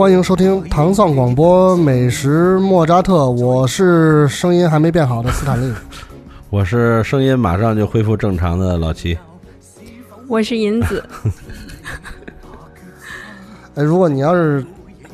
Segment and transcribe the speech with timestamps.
[0.00, 5.70] 欢迎收听唐宋广播美食莫扎特，我是声音还没变好的斯坦利。
[6.48, 9.18] 我是声音马上就恢复正常的老齐。
[10.26, 11.04] 我是银子，
[13.76, 14.64] 哎，如果你要是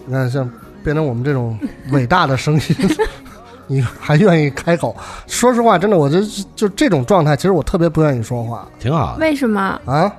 [0.04, 0.48] 你看像
[0.84, 1.58] 变成我们这种
[1.90, 2.96] 伟大的声音，
[3.66, 4.94] 你还愿意开口？
[5.26, 6.20] 说实话，真的，我就
[6.54, 9.18] 就这种状态，其实我特别不愿意说话挺好的。
[9.18, 10.14] 为什么啊。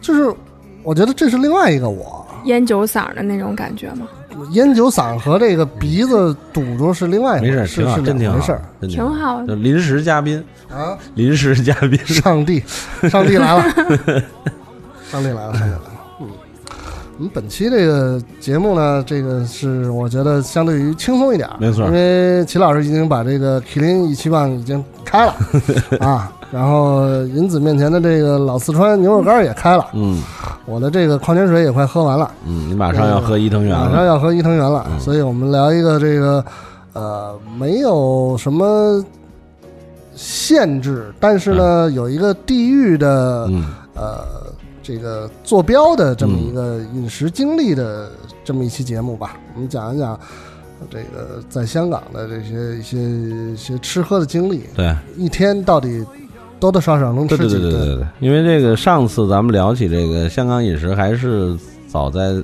[0.00, 0.34] 就是
[0.82, 4.08] 我觉得这是另外一个我，烟酒嗓的那种感觉吗？
[4.52, 9.42] 烟酒嗓和这个鼻子堵住是另外一回事，是挺好，是真挺好两回事儿，真挺好。
[9.44, 9.54] 的。
[9.56, 10.96] 临时嘉宾，啊。
[11.14, 12.62] 临时嘉宾，上帝，
[13.08, 13.62] 上帝来了，
[15.10, 15.80] 上帝来了，上帝来了。
[16.20, 16.28] 嗯，
[17.16, 25.34] 我们本期这个节目呢，这个是我觉得相对于轻松一点儿，没错因为齐老师已经把这个麒麟一七棒已经开了。
[26.00, 30.22] 啊，然后银子面前的这个老四川牛肉干也开了，嗯。
[30.64, 34.98] 我的这个矿泉水也快喝完了，嗯，你马上要喝伊藤园了，马上要喝伊藤园了，嗯。
[34.98, 36.42] 所以我们聊一个这个
[36.94, 39.04] 呃没有什么
[40.14, 43.46] 限制，但是呢、有一个地域的。
[43.50, 43.66] 嗯。
[43.94, 44.24] 呃
[44.88, 48.08] 这个坐标的这么一个饮食经历的
[48.44, 50.16] 这么一期节目吧，我们讲一讲
[50.88, 52.98] 这个在香港的这些一些
[53.52, 54.94] 一些吃喝的经历，对。
[55.16, 56.06] 一天到底
[56.58, 57.70] 多多少少能对对吃几顿？
[57.70, 62.42] 对对对对，因为这个上次咱们聊起这个香港饮食，还是早在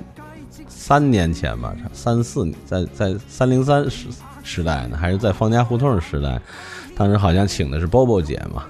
[0.67, 4.07] 三年前吧，三四，在在三零三时
[4.43, 6.39] 时代呢，还是在方家胡同时代，
[6.95, 8.63] 当时好像请的是 Bobo 姐嘛，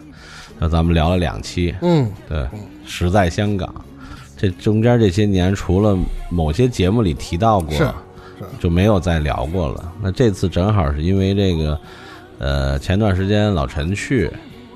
[0.59, 2.47] 那咱们聊了两期，嗯，对，
[2.85, 3.73] 实在香港，
[4.37, 5.97] 这中间这些年，除了
[6.29, 7.83] 某些节目里提到过是
[8.39, 9.91] 是，就没有再聊过了。
[10.01, 11.79] 那这次正好是因为这个，
[12.37, 14.31] 呃，前段时间老陈去，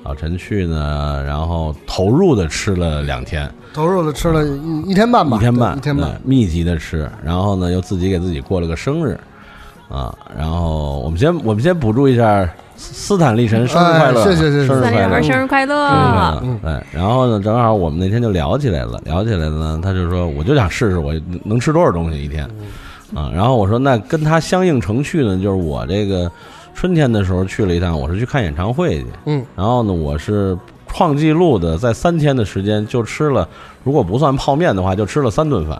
[0.08, 9.20] 老陈去呢，然后投入的吃了两天，投入的吃了一一天半吧，一天半，一天半，密集的吃，然后呢，又自己给自己过了个生日，
[9.90, 12.42] 啊，然后我们先我们先补祝一下
[12.74, 15.88] 斯斯坦利神生日快乐，哎谢谢谢谢生日快乐生日快乐！
[15.90, 21.12] 生日快乐嗯对，然后呢，正好我们那天就聊起来了，聊起来了呢，他就说，我就想试试我
[21.44, 22.48] 能吃多少东西一天，
[23.14, 26.32] 啊，然后我说那跟他相应程序呢，就是我这个
[26.78, 30.56] 春天的时候去了一趟，我是去看演唱会去，嗯，然后呢，我是
[30.86, 33.48] 创纪录的，在三天的时间就吃了，
[33.82, 35.76] 如果不算泡面的话，就吃了三顿饭，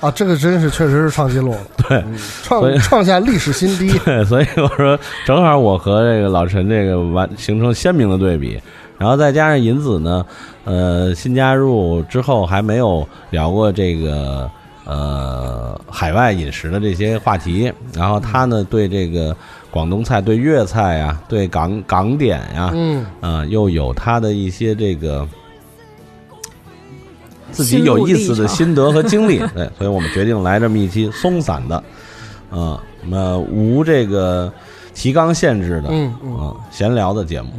[0.00, 1.52] 啊，这个真是确实是创纪录。
[1.54, 8.60] 了，对嗯创创下历史新低， 对，所以我说正好我和这个老陈这个完形成鲜明的对比，
[8.98, 10.26] 然后再加上银子呢，
[10.64, 14.50] 呃，新加入之后还没有聊过这个
[14.84, 19.36] 呃海外饮食的这些话题，然后他呢对这个
[19.70, 25.26] 广东菜、对粤菜呀、对港港点呀，嗯，啊、又有他的一些这个。
[27.52, 31.76] 自己有意思的心得和经历， 对，所以我们决定来这么一期松散的，
[32.48, 34.50] 啊，那么无这个
[34.94, 36.36] 提纲限制的，嗯嗯。
[36.38, 37.50] 啊，闲聊的节目，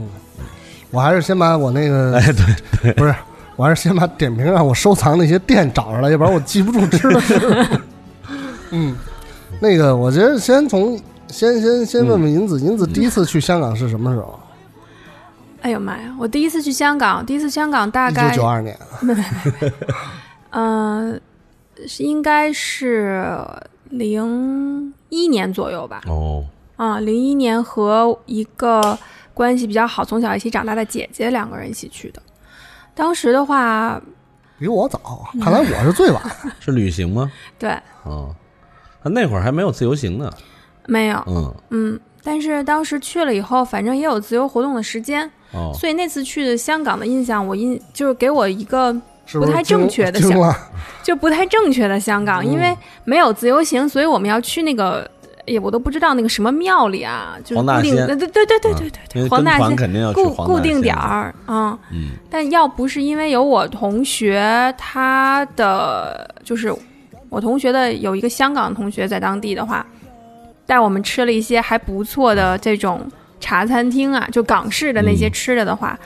[0.91, 2.45] 我还是先把我那个 哎，对
[2.81, 3.13] 对，不是，
[3.57, 7.67] 我还是先把点评让我收藏那些店找出来，要不然我记不住吃的是。
[8.71, 8.95] 嗯，
[9.59, 10.97] 那个，我觉得先从
[11.31, 14.39] 先先先问问银子，银子第一次去香港是什么时候？
[15.61, 16.15] 哎呦妈呀！
[16.19, 18.77] 我第一次去香港，第一次香港大一九概九二年。
[20.49, 21.21] 嗯、
[21.87, 23.31] 是应该是
[23.89, 26.01] 零一年左右吧。
[26.07, 26.43] 哦，
[26.77, 28.97] 啊，零一年和一个
[29.33, 32.21] 关系比较好、从小一起长大的姐姐两个人一起去的。
[32.95, 34.01] 当时的话，
[34.57, 34.99] 比我早，
[35.39, 36.21] 看来我是最晚。
[36.59, 37.31] 是旅行吗？
[37.59, 37.71] 对，
[38.03, 38.35] 哦，
[39.03, 40.31] 那那会儿还没有自由行呢，
[40.87, 48.93] 没有，嗯，嗯，但是当时去了以后，反正也有自由活动的时间，哦，所以那次去的香港的印象，我印就是给我一个
[49.31, 50.55] 不太正确的想惊了？
[51.03, 52.75] 就不太正确的香港，因为
[53.05, 55.09] 没有自由行，所以我们要去那个，
[55.45, 58.07] 也我都不知道那个什么庙里啊，就是黄大固定，仙。
[58.07, 61.77] 对对对对对对因对，黄大仙肯定要去固固定点，儿，嗯。
[61.91, 66.73] 嗯，但要不是因为有我同学，他的就是
[67.29, 69.85] 我同学的有一个香港同学在当地的话，
[70.71, 73.05] 带我们吃了一些还不错的这种
[73.41, 75.31] 茶餐厅啊，就港式的那些嗯。
[75.33, 75.99] 吃的的话，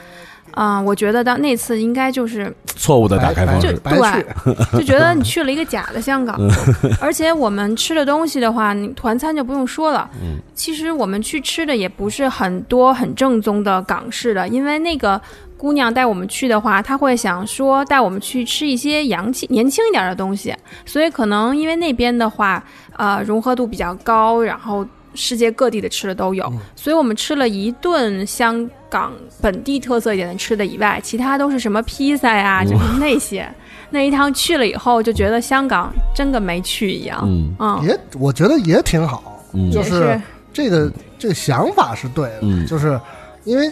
[0.56, 4.26] 啊、我觉得到那次应该就是错误的打开方就式，白去。
[4.78, 6.40] 就觉得你去了一个假的香港，
[6.98, 10.08] 而且我们吃的东西的话，你团餐就不用说了。
[10.22, 15.20] 嗯，其实我们去吃的也不是很多很正宗的港式的，因为那个
[15.58, 20.54] 姑娘带我们去的话，她会想说带我们去吃一些洋气、年轻一点的东西，
[20.86, 22.64] 所以可能因为那边的话，
[22.96, 24.86] 呃，融合度比较高，然后
[25.16, 26.58] 世界各地的吃的都有，嗯。
[26.76, 33.48] 所以我们吃了一顿香港本地特色一点的吃的以外，其他都是什么披萨呀，嗯就是那些。
[33.88, 37.20] 那一趟去了以后，就觉得香港真跟没去一样。
[37.24, 37.54] 嗯。
[37.58, 39.70] 嗯，也我觉得也挺好，嗯。
[39.70, 40.20] 就也是。
[40.52, 42.66] 这个这个想法是对的，嗯。
[42.66, 43.00] 就是
[43.44, 43.70] 因为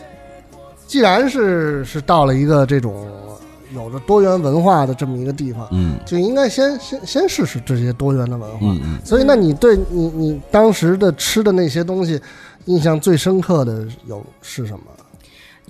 [0.87, 3.08] 既然是是到了一个这种
[3.75, 8.59] 有着多元文化的这么一个地方，嗯就应该先先先试试这些多元的文化。
[8.62, 12.21] 嗯嗯所以，那你对你你当时的吃的那些东西，
[12.67, 14.81] 印象最深刻的有是什么？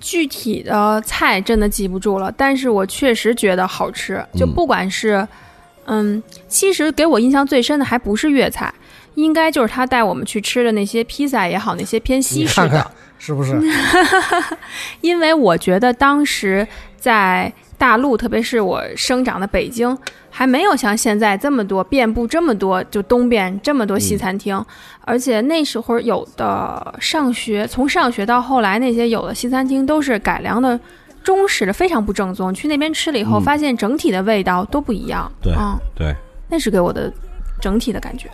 [0.01, 4.23] 具体的菜真的记不住了，但是我确实觉得好吃。
[4.33, 5.25] 就嗯不管是，
[5.85, 8.71] 嗯，其实给我印象最深的还不是粤菜，
[9.15, 12.67] 应该就是他带我们去吃的那些披萨也好，那些偏西式的。
[12.67, 13.57] 看看是不是？
[14.99, 16.67] 因为我觉得当时
[16.99, 17.51] 在
[17.85, 19.95] 大陆，特别是我生长的北京，
[20.31, 24.59] 还没有像现在这么多遍布这么多，就东边这么多西餐厅。
[25.01, 30.79] 而且那时候有的上学，从上学到后来，那些有的西餐厅都是改良的。
[31.23, 35.31] 中式的非常不正宗，去那边吃了以后，嗯发现整体的味道都不一样。
[35.39, 36.15] 对嗯，对，
[36.49, 37.13] 那是给我的
[37.61, 38.27] 整体的感觉。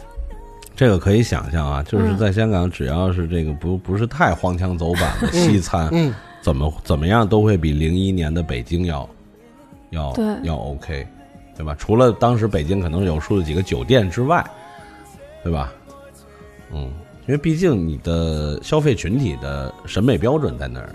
[0.77, 9.07] 这个可以想象啊，就是嗯在香港，只要是这个不不是太荒腔走板的 西餐，嗯，怎么怎么样都会比零一年的北京要
[9.91, 11.07] 要对要 OK，
[11.55, 11.73] 对吧？
[11.77, 14.43] 除了当时北京可能有数的几个酒店之外，
[15.43, 15.71] 对吧？
[16.73, 16.91] 嗯，
[17.27, 20.89] 因为毕竟你的消费群体的审美标准在那儿。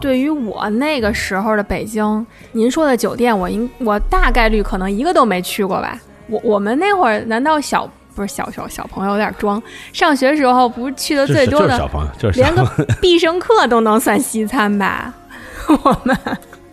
[0.00, 6.00] 对于我那个时候的北京，您说的酒店，我应我大概率可能一个都没去过吧。
[6.28, 9.60] 我我们那会儿难道小不是小小小朋友有点装？
[9.92, 12.64] 上学时候不是去的最多的，就是小朋友，就是连个
[13.02, 15.12] 必胜客都能算西餐吧？
[15.82, 16.16] 我们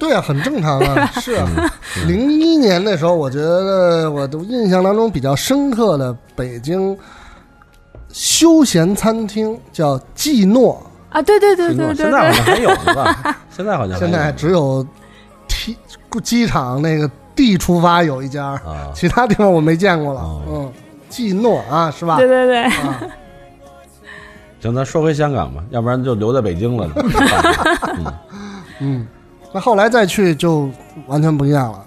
[0.01, 1.47] 对啊，很正常啊，是啊。
[1.55, 1.69] 嗯
[2.07, 6.97] 零一年那时候，我觉得我都印象当中比较深刻的北京
[8.11, 13.37] 休闲餐厅叫季诺，啊，对对对对对现在好，像还有呢吧？
[13.55, 14.85] 现在好像 现在只有
[15.47, 15.77] T
[16.23, 20.21] 机场那个 D 出发有一家，啊，其他地方我没见过了。
[20.21, 20.41] 哦。
[20.49, 20.73] 嗯，
[21.09, 22.17] 季诺啊，是吧？
[22.17, 22.99] 对对对，啊，
[24.61, 26.89] 行，咱说回香港吧，要不然就留在北京了。
[27.99, 28.13] 嗯。
[28.83, 29.07] 嗯，
[29.53, 30.69] 那后来再去就
[31.07, 31.85] 完全不一样了。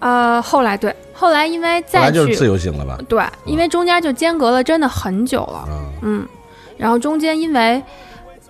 [0.00, 2.98] 呃，后来对，后来因为再去就是自由行了吧？
[3.08, 5.64] 对，因为中间就间隔了真的很久了。
[5.68, 6.28] 嗯嗯，
[6.76, 7.82] 然后中间因为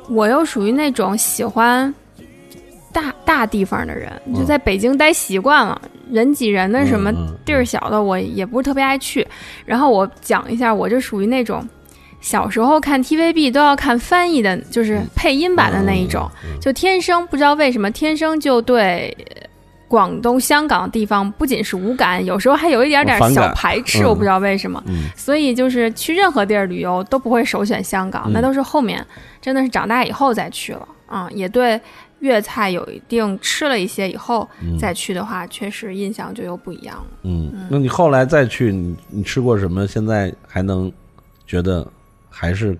[0.08, 1.92] 我又属于那种喜欢
[2.92, 5.80] 大大地方的人，就嗯在北京待习惯了，
[6.10, 7.12] 人挤人的什么
[7.44, 9.26] 地儿小的我也不是特别爱去。
[9.64, 11.64] 然后我讲一下，我就属于那种
[12.24, 16.28] 小时候看 TVB 都要看翻译的，就是配音版的那一种，
[16.60, 19.14] 就天生不知道为什么天生就对。
[19.86, 24.82] 广东、香港地方不仅是无感，有时候还有一点点小排斥，嗯我不知道为什么。
[24.88, 29.06] 嗯所以就是去任何地儿旅游都不会首选香港，嗯那都是后面
[29.40, 31.80] 真的是长大以后再去了啊、也对
[32.20, 37.06] 粤菜有一定吃了一些以后、嗯再去的话，确实印象就又不一样了。
[37.22, 39.86] 嗯，那你后来再去，你你吃过什么？
[39.86, 40.90] 现在还能
[41.46, 41.86] 觉得
[42.34, 42.76] 还是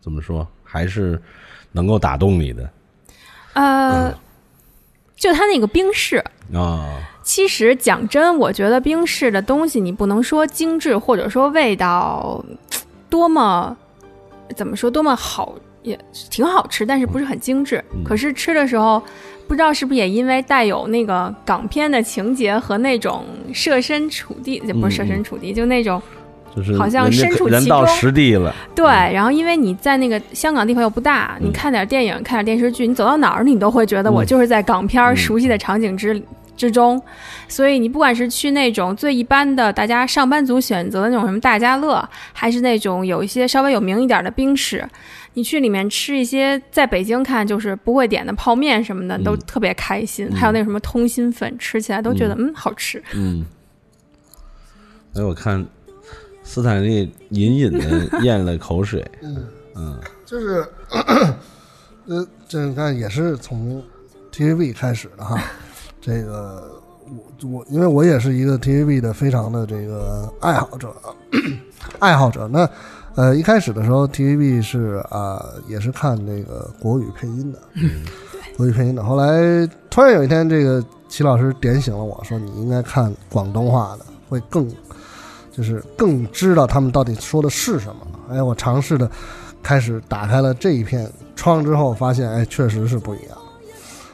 [0.00, 0.46] 怎么说？
[0.64, 1.20] 还是
[1.72, 2.68] 能够打动你的
[3.54, 4.12] 呃，
[5.16, 6.22] 就他那个冰室，
[6.52, 7.00] 啊？
[7.22, 12.44] 其实讲真，我觉得冰室的东西你不能说精致，或者说味道
[13.08, 13.76] 多么
[14.56, 15.98] 怎么说多么好，也
[16.30, 17.82] 挺好吃，但是不是很精致。
[17.92, 19.02] 嗯可是吃的时候，
[19.46, 26.00] 不知道是不是也因为带有那个港片的情节和那种设身处地，也不是设身处地，就那种
[26.58, 28.84] 就是好像身处人到其中实地了，对。
[28.84, 36.20] 然后因为你在那个香港地方又不大，嗯你看点电影、看点电视剧，你走到哪儿你都会觉得我嗯就是在港片熟悉的场景之。
[36.56, 37.00] 之中，
[37.46, 44.84] 所以你不管是去那种最一般的大家上班族选择的那种什么大家乐，还是那种有一些稍微有名一点的冰室，
[45.34, 50.26] 你去里面吃一些在北京看就是不会点的泡面什么的，嗯都特别开心。
[50.32, 53.00] 嗯还有那什么通心粉，吃起来都觉得嗯好吃。
[53.14, 53.46] 嗯。
[55.14, 55.64] 哎，我看
[56.50, 60.66] 斯坦利隐隐的 咽了口水，嗯，嗯就是，
[62.06, 63.82] 呃，这你看也是从
[64.32, 65.38] TVB 开始的哈。
[66.00, 66.80] 这个
[67.42, 70.90] 我我因为我也是一个 TVB 的非常的这个爱好者，
[71.98, 72.48] 爱好者。
[72.48, 72.66] 那
[73.14, 77.58] 呃一开始的时候 TVB 是啊、也是看那个国语配音的，
[78.56, 79.04] 国语配音的。
[79.04, 84.66] 后来突然有一天，这个齐老师点醒了我说，你应该看广东话的，会更
[85.58, 88.06] 就是更知道他们到底说的是什么。
[88.30, 89.10] 哎，我尝试的
[89.60, 93.36] 开始打开了这一片窗之后，发现哎，确实是不一样。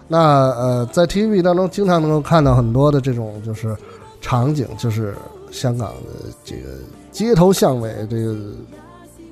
[0.08, 0.18] 那
[0.52, 3.76] 呃，在 TVB 当中，经常能够看到很多的这种就是
[4.22, 5.14] 场景，就是
[5.50, 6.70] 香港的这个
[7.12, 8.34] 街头巷尾这个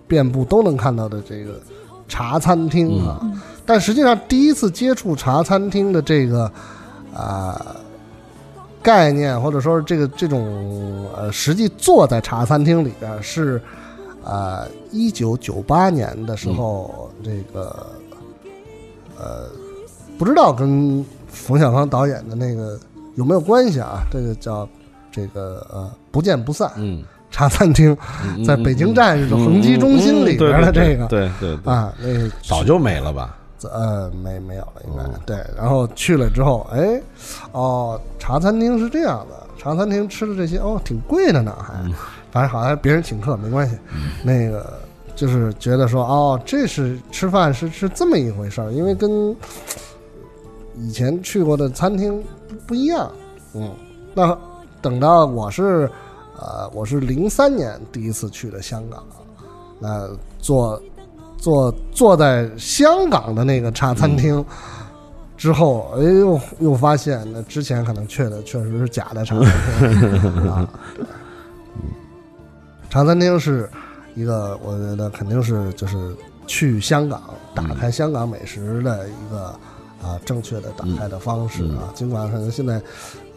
[0.06, 1.58] 遍布都能看到的这个
[2.06, 3.18] 茶餐厅啊。
[3.22, 6.50] 嗯但实际上，第一次接触茶餐厅的这个
[7.14, 7.76] 啊、
[8.82, 13.60] 概念，或者说这个这种呃，实际坐在茶餐厅里边是
[14.24, 17.86] 呃，一九九八年的时候，这个
[19.18, 19.48] 呃，
[20.18, 22.78] 不知道跟冯小刚导演的那个
[23.14, 24.02] 有没有关系啊？
[24.10, 24.68] 这个叫
[25.10, 27.96] 这个呃，不见不散嗯，茶餐厅，
[28.36, 33.36] 嗯在北京站这恒基中心里边的这个对对对，啊，那个早就没了吧？
[33.68, 35.36] 呃，没没有了，应该、哦对。
[35.56, 37.00] 然后去了之后，哎，
[37.52, 41.92] 哦，茶餐厅是这样的，茶餐厅吃的这些哦，挺贵的呢，还，嗯
[42.30, 43.76] 反正好像别人请客没关系。
[44.24, 44.80] 那个
[45.14, 49.36] 就是觉得说，哦，这是吃饭是是这么一回事儿，因为跟
[50.76, 53.12] 以前去过的餐厅不不一样。
[53.54, 53.70] 嗯，
[54.14, 54.36] 那
[54.80, 55.90] 等到我是
[56.38, 59.04] 呃，我是零三年第一次去的香港，
[59.78, 60.82] 那坐
[61.42, 64.44] 坐坐在香港的那个茶餐厅
[65.36, 69.50] 之后，哎呦，又发现那之前可能去的确实是假的茶餐
[69.98, 70.68] 厅。
[72.88, 73.68] 茶餐厅是
[74.14, 76.14] 一个，我觉得肯定是就是
[76.46, 77.20] 去香港
[77.56, 79.46] 打开香港美食的一个
[80.00, 81.90] 啊正确的打开的方式啊。
[81.92, 82.80] 尽管可能现在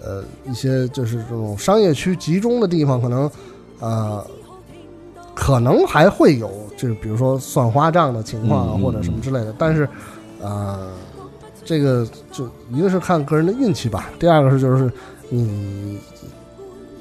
[0.03, 3.31] 呃一些就是这种商业区集中的地方，可能
[3.79, 4.23] 呃
[5.35, 9.53] 可能还会有，就是比如说算花账的情况啊，或者什么之类的。
[9.57, 9.87] 但是
[10.41, 10.91] 呃，
[11.63, 14.91] 这个就一个是看个人的运气吧，第二个是就是
[15.29, 15.99] 你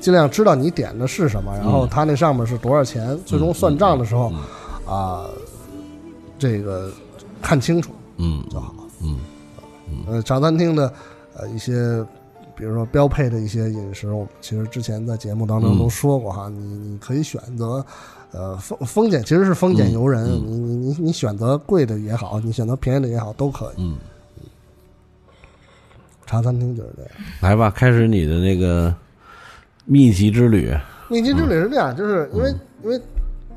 [0.01, 5.25] 尽量知道你点的是什么，然后嗯它那上面是多少钱，最终算账的时候嗯啊、
[6.39, 6.91] 这个
[7.41, 8.75] 看清楚嗯就好。
[9.01, 9.19] 嗯
[10.07, 10.93] 呃，茶餐厅的
[11.37, 12.05] 呃一些，
[12.57, 17.85] 比如说标配的一些饮食，我们其实之前在节目当中嗯都说过哈，你你可以选择，
[18.35, 23.83] 呃，丰丰俭其实是丰俭由人，嗯你你你你选择贵的也好，你选择便宜的也好，都可以。
[23.83, 23.97] 嗯，
[26.27, 27.11] 茶餐厅就是这样。
[27.41, 28.93] 来吧，开始你的那个
[29.85, 30.75] 密集之旅。
[31.09, 33.01] 密集之旅是这样，就是因为、因为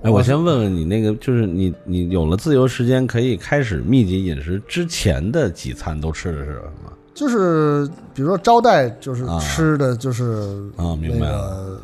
[0.03, 6.93] 哎，我先问问你，那个就是你你有了自由时间，可以开始密集饮食之前的几餐都吃的是什么？
[7.15, 11.81] 就是比如说招待，就是啊吃的就是啊明白了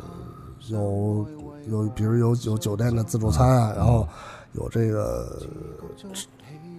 [0.68, 1.26] 有
[1.68, 4.06] 有，比如有有酒店的自助餐啊，然后
[4.52, 5.42] 有这个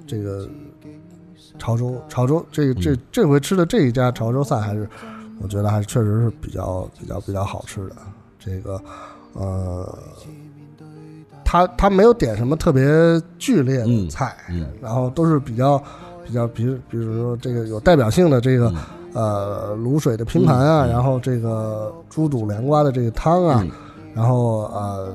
[0.05, 0.47] 这个
[1.57, 2.75] 潮州潮州这嗯。
[2.81, 4.87] 这这回吃的这一家潮州菜还是
[5.41, 7.95] 我觉得还是确实是比较比较比较好吃的。
[8.39, 8.79] 这个
[9.33, 9.97] 呃，
[11.43, 12.85] 他他没有点什么特别
[13.37, 14.67] 剧烈的嗯菜，嗯。
[14.81, 15.77] 然后都是比较
[16.25, 18.75] 比较，比如比如说这个有代表性的这个、嗯。
[19.15, 23.71] 呃卤水的拼盘啊，然后这个猪肚凉瓜的这个汤啊，嗯
[24.15, 25.13] 然后呃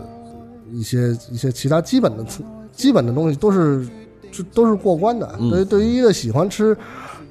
[0.73, 2.25] 一些一些其他基本的
[2.73, 3.89] 基本的东西都是
[4.31, 5.35] 这都是过关的。
[5.41, 6.77] 嗯对于对于一个喜欢吃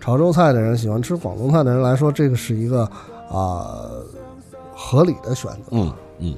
[0.01, 2.83] 潮州菜的人，喜欢吃广东菜的人来说，这个是一个
[3.31, 3.85] 啊、
[4.75, 5.59] 合理的选择。
[5.71, 6.35] 嗯嗯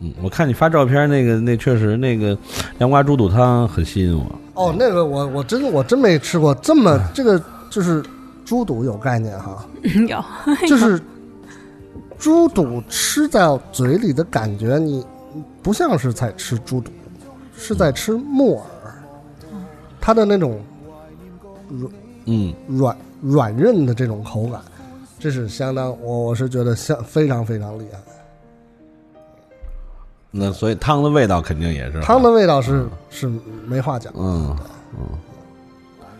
[0.00, 2.36] 嗯，我看你发照片，那个那确实那个
[2.78, 4.26] 凉瓜猪肚汤很吸引我。
[4.54, 8.02] 哦，那个我我真我真没吃过这么这个就是
[8.44, 9.64] 猪肚有概念哈，
[10.08, 10.24] 有，
[10.66, 11.00] 就是
[12.22, 15.04] 猪肚吃到嘴里的感觉，你
[15.60, 16.92] 不像是在吃猪肚，
[17.58, 18.94] 是在吃木耳，
[20.00, 20.62] 它的那种
[21.68, 21.92] 软
[22.26, 24.62] 嗯软软韧的这种口感，
[25.18, 27.98] 这是相当我我是觉得相非常非常厉害。
[30.30, 33.28] 那所以汤的味道肯定也是汤的味道是是
[33.66, 34.12] 没话讲。
[34.16, 34.56] 嗯
[34.96, 35.08] 嗯。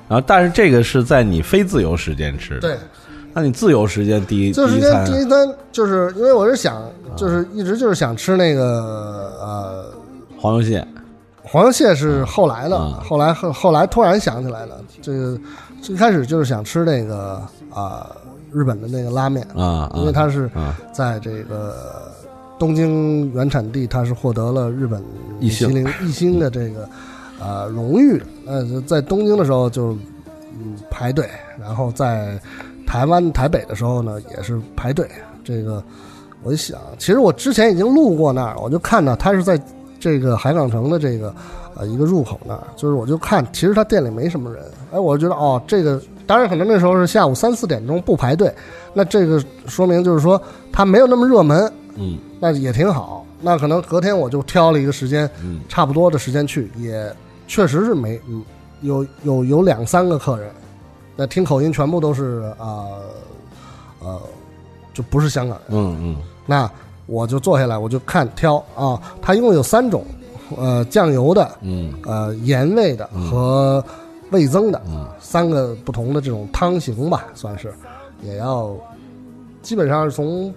[0.09, 2.61] 然后，但是这个是在你非自由时间吃的。
[2.61, 2.78] 对，
[3.35, 6.83] 那你自由时间第一自由时第一第一餐就是因为我是想，
[7.17, 9.85] 就是一直就是想吃那个呃
[10.39, 10.87] 黄油蟹，
[11.43, 15.39] 黄油蟹是后来的，嗯后来后后来突然想起来了，这个
[15.81, 18.11] 最开始就是想吃那个啊、
[18.53, 20.77] 日本的那个拉面，啊，啊因为它是啊。
[20.93, 21.75] 在这个
[22.59, 25.03] 东京原产地，它是获得了日本
[25.41, 26.09] 一星米其林。
[26.09, 26.89] 一星的这个
[27.41, 28.19] 呃、荣誉。
[28.19, 28.25] 的。
[28.47, 29.93] 呃，在东京的时候就
[30.61, 32.39] 嗯排队，然后在
[32.87, 35.09] 台湾台北的时候呢也是排队。
[35.45, 35.83] 这个
[36.43, 39.61] 我一想，其实我之前已经路过那儿，我就看到他是在
[39.99, 41.35] 这个海港城的这个
[41.77, 44.62] 呃一个入口那儿，就是我就看，其实他店里没什么人，
[44.93, 48.53] 哎，我就觉得哦，这个当然可能那时候是下午三四点钟不排队，
[48.95, 50.41] 那这个说明就是说
[50.73, 53.25] 他没有那么热门，嗯那也挺好。
[53.41, 57.12] 那可能隔天我就挑了一个时间嗯差不多的时间去，也
[57.49, 58.45] 确实是没嗯
[58.83, 60.49] 有有有两三个客人，
[61.16, 62.87] 那听口音全部都是啊
[64.00, 64.21] 呃
[64.95, 65.78] 就不是香港人。
[65.78, 66.16] 嗯嗯。
[66.47, 66.71] 那
[67.07, 70.04] 我就坐下来，我就看挑啊，它一共有三种
[70.57, 71.92] 呃酱油的、嗯。
[72.04, 73.31] 呃盐味的嗯。
[73.31, 73.85] 和
[74.31, 75.07] 味增的嗯。
[75.21, 77.73] 三个不同的这种汤型吧，算是。
[78.23, 78.75] 也要
[79.62, 80.52] 基本上是从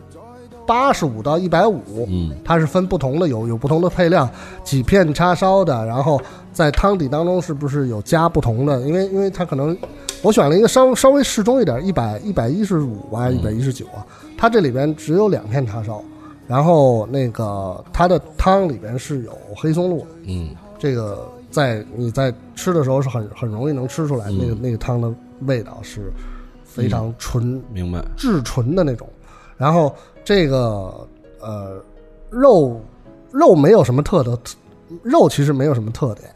[0.68, 2.36] 八十五到一百五，嗯。
[2.44, 4.28] 它是分不同的，有有不同的配料，
[4.64, 6.20] 几片叉烧的，然后
[6.56, 8.80] 在汤底当中是不是有加不同的？
[8.84, 9.78] 因为因为它可能
[10.22, 14.00] 我选了一个稍稍微适中一点，一百一百一十五啊，一百一十九啊，
[14.38, 16.02] 它这里边只有两片叉烧，
[16.48, 26.10] 然后那个它的汤里边是有黑松露，嗯这个在你在吃的时候是很很容易能吃出来，嗯那个那个汤的味道是
[26.64, 28.02] 非常纯明白。
[28.16, 29.06] 至纯的那种。
[29.58, 29.94] 然后
[30.24, 31.08] 这个
[31.42, 31.82] 呃
[32.30, 32.80] 肉
[33.32, 34.38] 肉没有什么特的，
[35.04, 36.30] 肉其实没有什么特点，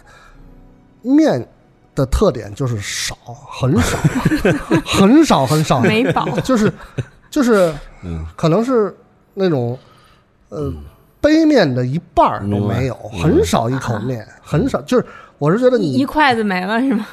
[1.02, 1.48] 面
[1.96, 3.98] 的特点就是少，很少，
[4.86, 6.72] 很少很少，没饱，就是
[7.30, 8.96] 就是嗯可能是
[9.34, 9.78] 那种
[10.50, 10.72] 呃
[11.22, 14.82] 杯面的一半儿都没有，明白很少一口面，很少。
[14.84, 15.06] 就是
[15.38, 17.06] 我是觉得你一你筷子没了是吗？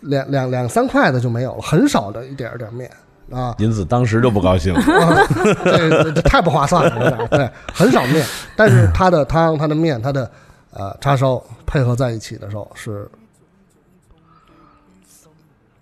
[0.00, 2.90] 两两两三筷子就没有了，很少的一点儿点儿面
[3.32, 3.54] 啊。
[3.58, 4.80] 因此当时就不高兴了。
[4.80, 5.26] 啊，
[5.64, 10.30] 这这这太不划算了，有点儿对，很少面，但是它的汤、它的面、它的
[10.74, 13.08] 呃叉烧配合在一起的时候是，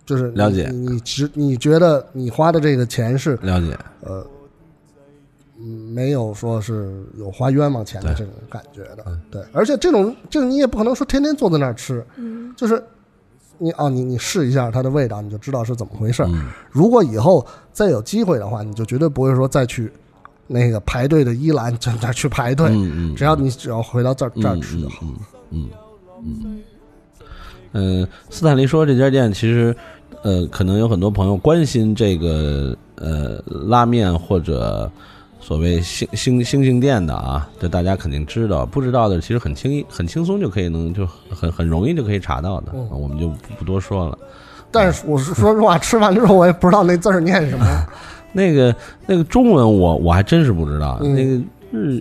[0.06, 0.68] 就是了解。
[0.70, 4.26] 你你只你觉得你花的这个钱是了解，呃，
[5.58, 12.82] 嗯没有说是有花冤枉钱的这种感觉的，对，而且这种这个你也不可能说天天坐在那儿吃，嗯，就是
[13.58, 16.28] 你哦，你你试一下它的味道，你就知道是怎么回事儿。
[16.28, 16.50] 嗯。
[16.70, 19.92] 如果以后再有机会的话，你就绝对不会说再去
[20.52, 24.98] 那个排队的一兰在那儿去排队，嗯嗯，只要你只要回到这儿这儿吃就好。
[25.02, 25.16] 嗯
[25.50, 25.68] 嗯
[26.22, 26.62] 嗯
[27.72, 29.74] 嗯，斯坦利说这家店其实，
[30.22, 34.90] 呃，可能有很多朋友关心这个呃拉面或者
[35.40, 44.18] 所谓星星星星店的啊，这大家肯定知道，不知道的其实很轻易很轻松就可以能就很很容易就可以查到的，嗯我们就不不多说了。
[44.70, 47.66] 但是我是说实话，吃完之后我也不知道那字儿念什么。
[48.32, 48.74] 那个
[49.06, 51.32] 那个中文我我还真是不知道，嗯那个
[51.70, 51.96] 日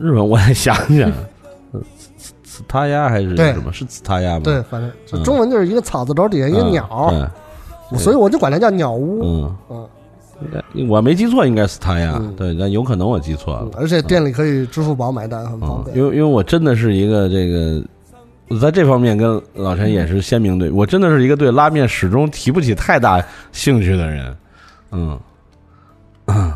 [0.00, 1.10] 日本我得想想，
[1.72, 1.80] 呃
[2.18, 3.72] 斯斯塔亚还是对什么？
[3.72, 4.40] 是斯塔亚吗？
[4.44, 7.08] 对，反正就嗯中文就是一个草字头底下一个嗯鸟，
[7.90, 9.22] 对，所以我就管它叫鸟屋。
[9.24, 12.16] 嗯，嗯我没记错，应该是他呀。
[12.20, 13.62] 嗯对，但有可能我记错了。
[13.64, 15.96] 嗯而且店里可以支付宝买单，很方嗯，便。
[15.96, 17.82] 因为因为我真的是一个这个，
[18.48, 24.36] 我在这方面跟老陈也是鲜明对，我真的是一个对拉面始终提不起太大兴趣的人。
[24.92, 25.18] 嗯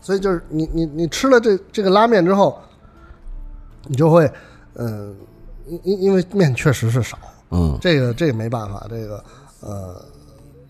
[0.00, 2.60] 所以就是你你你吃了这这个拉面之后，
[3.86, 4.30] 你就会，
[4.74, 5.14] 嗯、
[5.66, 7.18] 因因因为面确实是少，
[7.50, 7.78] 嗯。
[7.80, 9.24] 这个这个没办法，这个
[9.60, 10.04] 呃，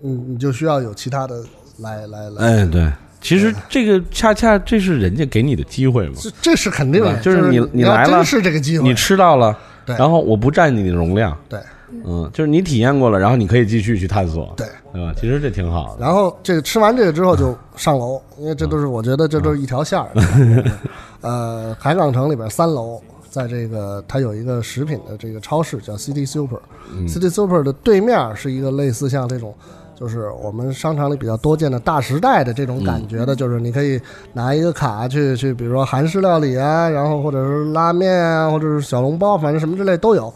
[0.01, 1.43] 你你就需要有其他的
[1.79, 9.97] 来来来，哎，对，其实这个恰恰这是人家给你的机会嘛，这这是肯定的，就是你你你来了是这个机会，你吃到了，对。
[9.97, 11.59] 然后我不占你的容量，对
[12.05, 14.67] 嗯，就是你体验过了，然后你可以继续去探索，对。
[14.93, 15.13] 对吧？
[15.21, 16.05] 其实这挺好的。
[16.05, 20.71] 然后这个吃完这个之后就上楼，因为这都是我觉得这都是一条线儿的。
[21.21, 29.53] 呃，海港城里边三楼，在这个它有一个食品的这个超市叫 City Super，City、嗯 Super 的对面是一个类似像这种。
[29.97, 34.01] 就是我们商场里比较多见的大时代的这种感觉的，就是你可以
[34.33, 40.35] 拿一个卡去去，比如说韩式料理啊，然后或者是拉面啊，或者是小笼包，反正什么之类都有。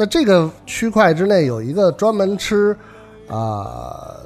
[0.00, 2.74] 在这个区块之内有一个专门吃
[3.28, 4.16] 啊、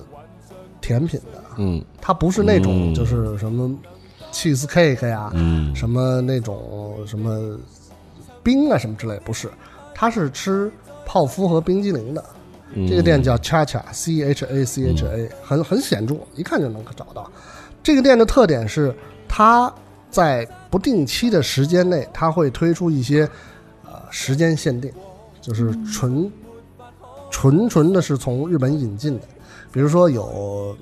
[0.80, 3.68] 甜品的，嗯它不是那种嗯就是什么
[4.30, 7.58] cheese cake 呀，嗯什么那种什么
[8.40, 9.50] 冰啊什么之类，不是，
[9.92, 10.70] 它是吃
[11.04, 12.24] 泡芙和冰激凌的。
[12.74, 17.28] 嗯，这个店叫 Cha Cha C H A C H A，很很显著，一看就能找到。
[17.82, 18.94] 这个店的特点是，
[19.26, 19.74] 它
[20.08, 23.28] 在不定期的时间内，它会推出一些
[23.84, 24.92] 呃时间限定，
[25.44, 26.32] 就是纯
[27.30, 29.26] 纯纯的是从日本引进的，
[29.70, 30.74] 比如说有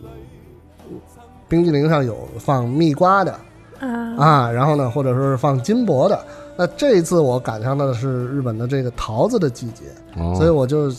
[0.89, 1.01] 嗯
[1.49, 3.33] 冰激凌上有放蜜瓜的，
[3.81, 6.25] 啊，啊，然后呢，或者说是放金箔的。
[6.57, 10.93] 那这一次我赶上的是日本的这个桃子的季节，哦所以我就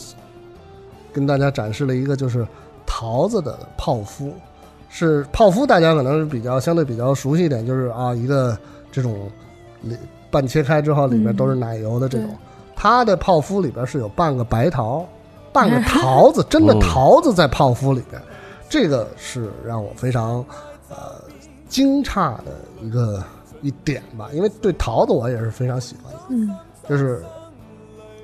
[1.10, 2.46] 跟大家展示了一个就是
[2.84, 4.34] 桃子的泡芙。
[4.90, 8.56] 是泡芙，大家可能是比较相对比较熟悉一点，就是啊一个
[8.92, 9.28] 这种
[9.80, 9.96] 里
[10.30, 12.28] 半切开之后里面都是奶油的这种。
[12.28, 12.36] 对
[12.76, 15.06] 它的泡芙里边是有半个白桃，
[15.52, 18.20] 半个桃子，真的哦桃子在泡芙里边，
[18.68, 20.44] 这个是让我非常
[20.88, 20.96] 呃
[21.68, 23.22] 惊诧的一个
[23.62, 26.20] 一点吧，因为对桃子我也是非常喜欢的。
[26.28, 26.50] 嗯，
[26.88, 27.22] 就是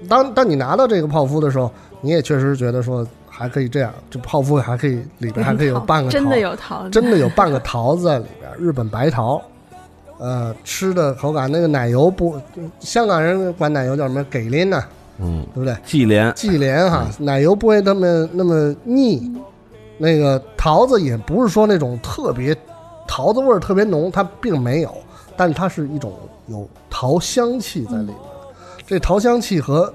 [0.08, 9.40] 当当你拿到这个泡芙的时候，你也确实觉得说还可以这样，这泡芙还可以里边还可以有半个桃，真的有桃子， 真的有半个桃子在里边，日本白桃。
[10.20, 12.38] 呃吃的口感，那个奶油不，
[12.78, 14.84] 香港人管奶油叫什么给林呐，
[15.18, 15.74] 嗯，对不对？
[15.84, 19.32] 忌廉，忌廉哈，奶油不会那么那么腻，
[19.98, 22.56] 那个桃子也不是说那种特别
[23.08, 24.94] 桃子味儿特别浓，它并没有，
[25.36, 26.12] 但是它是一种
[26.46, 28.16] 有桃香气在里面。
[28.86, 29.92] 这桃香气和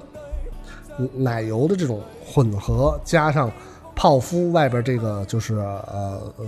[1.14, 3.52] 奶油的这种混合，加上
[3.94, 6.44] 泡芙外边这个就是呃呃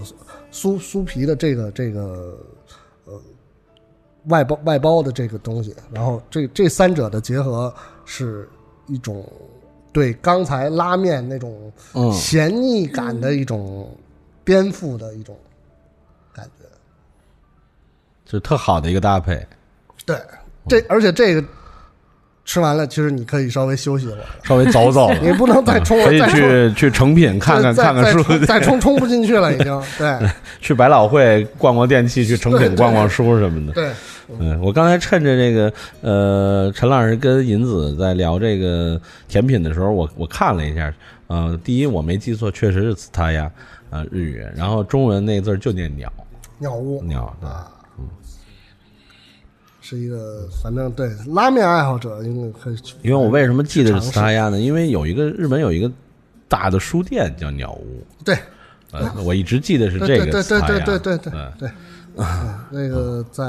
[0.52, 2.32] 酥酥皮的这个这个呃
[4.28, 7.72] 外包外包的这个东西，然后这这三者的结合
[8.04, 8.48] 是
[8.86, 9.30] 一种
[9.92, 13.90] 对刚才拉面那种嗯，咸腻感的一种
[14.44, 15.36] 颠覆的一种
[16.32, 16.64] 感觉。
[18.24, 19.44] 就特好的一个搭配。
[20.04, 20.16] 对，
[20.68, 21.42] 这而且这个
[22.44, 29.82] 吃完了，其实你可以稍微休息一会儿，稍微走走，你不能再冲了， 可以去去成品看看看看书，再冲再冲冲不进去了，已经。
[29.98, 30.18] 对
[30.60, 33.72] 去百老汇逛逛电器，去成品逛逛书什么的。
[33.72, 33.92] 对，
[34.38, 40.92] 嗯，我刚才趁着这个呃，陈老师跟银子在聊这个甜品的时候，我我看了一下，
[41.28, 43.50] 呃，第一我没记错，确实是斯塔呀，
[43.90, 46.12] 呃，日语，然后中文那个字就念鸟。
[46.58, 47.02] 鸟屋。
[47.04, 47.48] 鸟，对，
[49.80, 52.96] 是一个，反正对拉面爱好者应该可以去。
[53.02, 54.10] 因为我为什么记得是尝试。
[54.10, 54.58] 茨他呀呢？
[54.58, 55.90] 因为有一个日本有一个
[56.48, 58.36] 大的书店叫鸟屋，对。
[58.90, 61.52] 呃，我一直记得是这个对对对对对对对嗯。
[61.58, 61.70] 对，
[62.16, 63.44] 嗯 那个在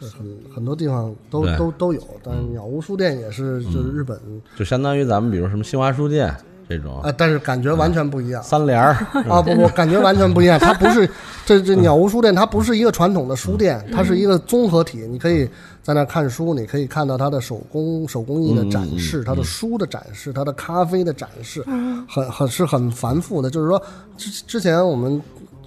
[0.00, 4.18] 很很多地方都都都有，但是鸟屋书店也是就是日本
[4.56, 6.34] 就相当于咱们比如什么新华书店
[6.68, 8.42] 这种啊，但是感觉完全不一样。
[8.42, 8.92] 三联儿，
[9.28, 10.58] 啊不不，感觉完全不一样。
[10.58, 11.08] 它不是
[11.46, 14.98] 这这鸟屋书店，它不是一个传统的书店，它是一个综合体。
[15.08, 15.48] 你可以
[15.82, 21.64] 在那儿看书，你可以看到它的手工手工艺的展示，它的书的展示，它的咖啡的展示，
[22.06, 23.48] 很很是很繁复的。
[23.50, 23.82] 就是说，
[24.16, 25.20] 之之前我们。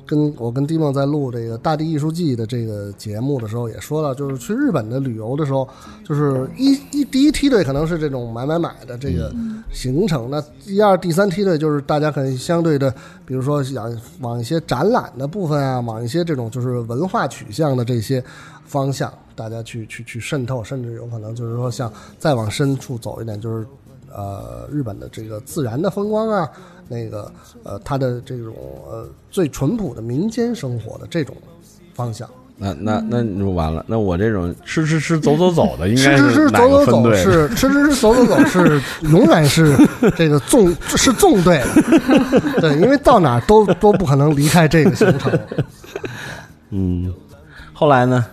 [0.06, 5.68] 跟我跟迪梦在录这个《大地艺术季》的这个节目的时候，也说了，就是去日本的旅游的时候，
[6.06, 9.34] 就是一一第一梯队可能是这种买买买的这个
[9.72, 12.94] 行程，那第二、第三梯队就是大家可能相对的，
[13.26, 18.24] 比如说想往一些展览的部分啊，往一些这种就是文化取向的这些
[18.66, 23.66] 方向，大家去去去渗透，甚至有可能就是说像再往深处走一点，就是
[24.14, 26.50] 呃日本的这个自然的风光啊，
[26.92, 27.32] 那个
[27.64, 28.54] 呃他的这种
[28.90, 31.34] 呃最淳朴的民间生活的这种
[31.96, 32.30] 方向。
[32.58, 33.84] 那那那你就完了。
[33.88, 37.14] 那我这种吃吃吃走走走的，应该吃吃吃走走走？
[37.16, 39.76] 是 吃吃吃走走走是永远是
[40.16, 45.40] 这个纵是纵队的，对，因为到哪儿都都不可能离开这个行程。
[46.70, 47.12] 嗯，
[47.74, 48.24] 后来呢？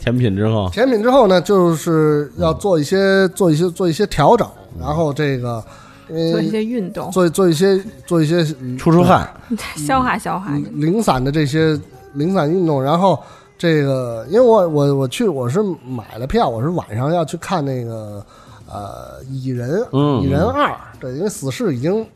[0.00, 4.48] 甜品之后，甜品之后呢，就是要做一些做一些做一些调整，
[4.80, 5.64] 然后这个呃
[6.08, 9.28] 做一些运动，做做一些做一些嗯出出汗，
[9.76, 10.52] 消化消化。
[10.72, 11.78] 零散的这些
[12.14, 13.20] 零散运动，然后
[13.58, 18.24] 这个，因为我我我去我是买了票，我是晚上要去看那个
[18.68, 20.22] 呃蚁人嗯。
[20.22, 22.06] 蚁人二，对，因为死侍已经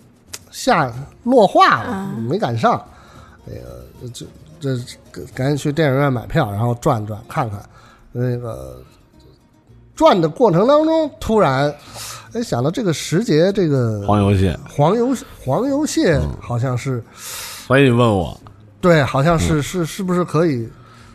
[0.50, 0.92] 下
[1.24, 2.82] 落化了，没赶上，
[3.44, 4.26] 那个这
[4.60, 4.76] 这
[5.12, 7.60] 这赶紧去电影院买票，然后转转看看，
[8.12, 8.76] 那个
[10.00, 11.70] 转的过程当中，突然
[12.32, 17.04] 哎想到这个时节，这个黄油蟹，黄油黄油蟹好像是。
[17.66, 18.40] 所以你问我，
[18.80, 20.66] 对，好像是、是是不是可以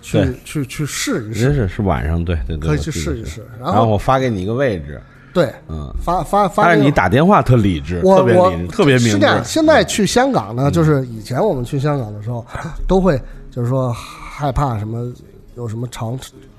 [0.03, 1.53] 去对去去试一真试？
[1.55, 3.41] 是是晚上，对对对，可以去试一试。
[3.59, 5.01] 然然后后我发给你一个位置，
[5.33, 9.25] 对嗯，发发发但是，你打电话特理智，我我特别理智，特别明智是这。
[9.25, 12.45] 样，现在去香港呢，就是以前我们去香港的时候，
[12.87, 13.19] 都会
[13.49, 15.11] 就是说害怕什么
[15.55, 16.15] 有什么长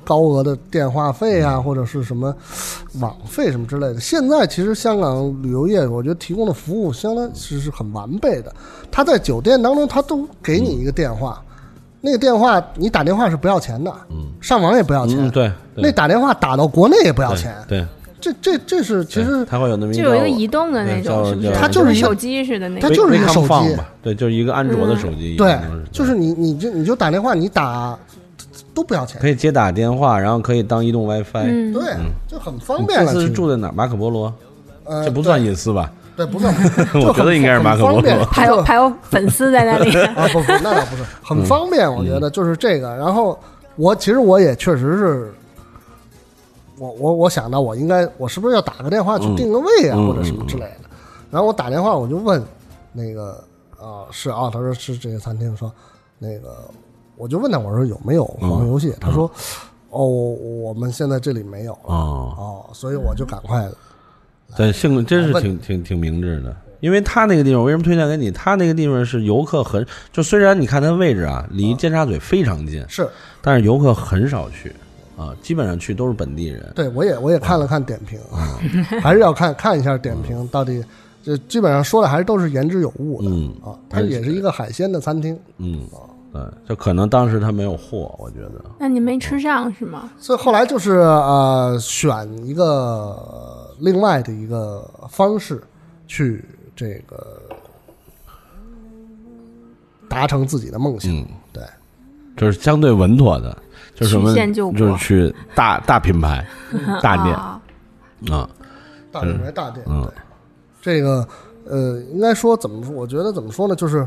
[0.07, 2.33] 高额的电话费啊，或者是什么
[3.01, 3.99] 网费什么之类的。
[3.99, 8.55] 现在其实香港旅游业，我觉得提供的服务相当是是很完备的。
[8.89, 11.43] 他在酒店当中，他都给你一个电话，
[12.01, 14.29] 那个电话你打电话是不要钱的，嗯。
[14.41, 15.19] 上网也不要钱。
[15.19, 17.85] 嗯，对，那打电话打到国内也不要钱，对，
[18.21, 21.49] 这这这是其实它会有那么就有一个个移动的那种，是不是？
[21.49, 22.89] 叫它就是一个手机似的那它。
[22.91, 25.59] 就是一个手机，对，就是一个安卓的手机，对，
[25.91, 27.99] 就是你你就你就打电话，你打
[28.77, 31.47] 都不要钱可，以接打电话，然后可以当移动 WiFi。
[31.47, 31.83] 嗯，对，
[32.29, 33.13] 就很方便了。
[33.13, 33.73] 其实次住在哪儿？
[33.73, 34.33] 马可波罗，
[34.85, 35.91] 呃这不算隐私吧？
[36.15, 36.55] 对，不算，
[36.95, 39.91] 我觉得应该是马可波罗还有还有粉丝在那里。
[40.15, 41.91] 啊，不不，那倒不是，很方便。
[41.91, 42.95] 我觉得就是这个。
[42.97, 43.39] 然后
[43.77, 45.35] 我其实我也确实是，
[46.79, 50.89] 我我我想到我应该我是不是要打个电话去定个位啊，嗯或者什么之类的。
[51.31, 52.43] 然后我打电话我就问
[52.93, 53.43] 那个
[53.79, 55.71] 啊是啊，他说是这个餐厅，说
[56.19, 56.57] 那个
[57.17, 59.31] 我就问他我说有没有黄油蟹，他说
[59.91, 61.79] 哦我们现在这里没有了。
[61.87, 63.69] 哦，哦，所以我就赶快
[64.57, 66.55] 对，性真是挺挺挺明智的。
[66.81, 68.31] 因为他那个地方为什么推荐给你？
[68.31, 73.09] 他那个地方是游客很就虽然你看它位置啊，离尖沙咀非常近，是。
[73.41, 74.73] 但是游客很少去。
[75.17, 76.71] 啊，基本上去都是本地人。
[76.75, 78.61] 对我也我也看了看点评啊，
[79.01, 80.85] 还是要看看一下点评到底，
[81.25, 83.31] 这基本上说的还是都是言之有物的。
[83.31, 83.51] 嗯。
[83.65, 83.73] 啊。
[83.89, 85.81] 它也是一个海鲜的餐厅，嗯，
[86.37, 88.65] 对，就可能当时他没有货，我觉得。
[88.79, 90.11] 那你没吃上是吗？
[90.19, 95.63] 所以后来就是呃选一个呃另外的一个方式
[96.07, 96.45] 去
[96.75, 97.43] 这个
[100.09, 101.11] 达成自己的梦想。
[101.13, 101.63] 嗯，对，
[102.37, 103.57] 就是相对稳妥的，
[103.95, 104.35] 就是什么，
[104.77, 106.47] 就是去大大品牌、
[107.03, 107.61] 大店啊
[108.31, 108.49] 啊，
[109.11, 110.13] 大品牌大店，嗯对，
[110.81, 111.27] 这个
[111.65, 112.95] 呃，应该说怎么说？
[112.95, 113.75] 我觉得怎么说呢？
[113.75, 114.07] 就是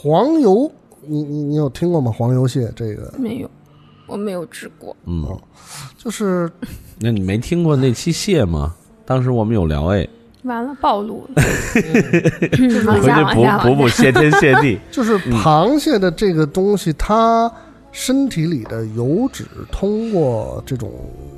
[0.00, 0.70] 黄油，
[1.04, 2.12] 你你你有听过吗？
[2.16, 3.50] 黄油蟹这个没有，
[4.06, 4.94] 我没有吃过。
[5.06, 5.26] 嗯，
[5.96, 6.48] 就是
[7.00, 8.76] 那你没听过那期蟹吗？
[9.04, 10.08] 当时我们有聊哎，
[10.44, 11.42] 完了，暴露了。
[11.74, 12.80] 回去
[13.34, 13.88] 补，补补。
[13.88, 14.78] 谢天谢地。
[14.92, 17.50] 就是螃蟹的这个东西，它
[17.90, 20.92] 身体里的油脂通过这种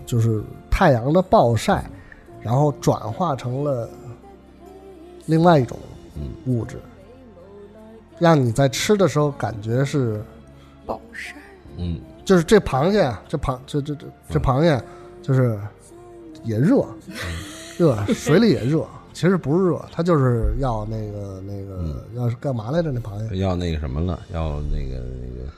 [0.05, 1.91] 就是太阳的暴晒，
[2.43, 3.89] 然后转化成了
[5.25, 5.79] 另外一种
[6.45, 6.77] 物质，
[8.21, 10.23] 让你在吃的时候感觉是，
[10.87, 11.35] 暴晒。
[11.77, 14.81] 嗯就是这螃蟹啊，这螃这这这这螃蟹
[15.21, 15.59] 就是
[16.45, 16.85] 也热，
[17.77, 18.87] 热 水里也热。
[19.13, 22.93] 其实不是热，它就是要那个那个要是干嘛来着？
[22.93, 25.51] 那螃蟹要那个什么了，要那个那个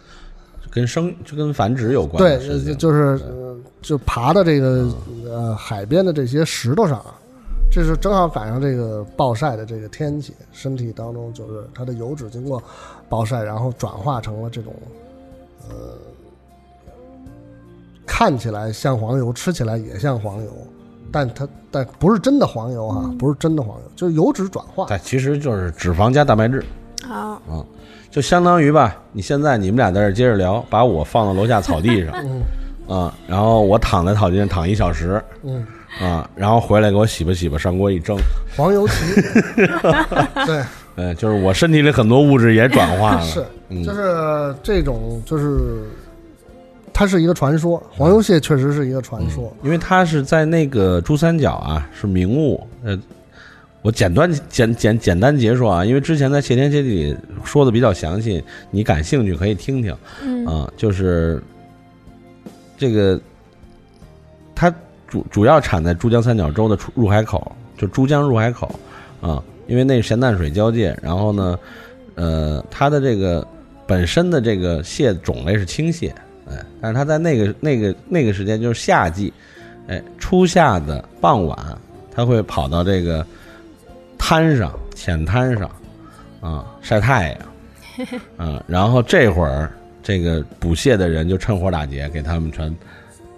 [0.71, 4.89] 跟生就跟繁殖有关对就就是呃就爬到这个
[5.27, 7.05] 呃海边的这些石头上，
[7.73, 12.63] 这是正好赶上这个暴晒的这个天气，身体当中就是它的油脂经过
[13.09, 14.75] 暴晒，然后转化成了这种
[15.71, 15.75] 呃
[18.07, 20.51] 看起来像黄油，吃起来也像黄油，
[21.11, 24.85] 但它但不是真的黄油哈，不是真的黄油，就是油脂转化。
[24.91, 26.63] 但其实就是脂肪加蛋白质。
[27.09, 27.41] 好，
[28.11, 32.15] 就相当于吧，你现在你们俩在这接着聊，把我放到楼下草地上，
[32.87, 35.67] 啊，然后我躺在草地上躺一小时，嗯，
[36.01, 38.17] 啊，然后回来给我洗吧洗吧，上锅一蒸，
[38.57, 38.95] 黄油旗，
[40.47, 40.63] 对。
[40.95, 45.85] 嗯，就是我身体里很多物质也转化了，是，嗯就是这种，就是
[46.93, 49.51] 它是一个传说，黄油蟹确实是一个传说。
[49.63, 52.67] 因为它是在那个珠三角啊，是名物。
[52.85, 52.99] 呃，
[53.81, 60.71] 我简单简简简单解说啊，因为之前在谢天谢地里说的比较详细，你感兴趣可以听听嗯啊。
[60.77, 61.43] 就是
[62.77, 63.23] 这个，它
[65.13, 68.75] 主主要产在珠江三角洲的出入海口，就珠江入海口
[69.21, 70.99] 啊，因为那是咸淡水交界。
[71.03, 71.59] 然后呢，
[72.15, 73.47] 呃，它的这个
[73.87, 76.15] 本身的这个蟹种类是青蟹，
[76.49, 79.31] 哎，但是它在那个那个那个时间就是夏季，
[79.87, 81.59] 哎，初夏的傍晚，
[82.11, 83.27] 它会跑到这个
[84.17, 85.71] 滩上浅滩上
[86.41, 87.39] 啊晒太
[88.39, 89.71] 阳， 啊，然后这会儿
[90.03, 92.75] 这个捕蟹的人就趁火打劫，给他们全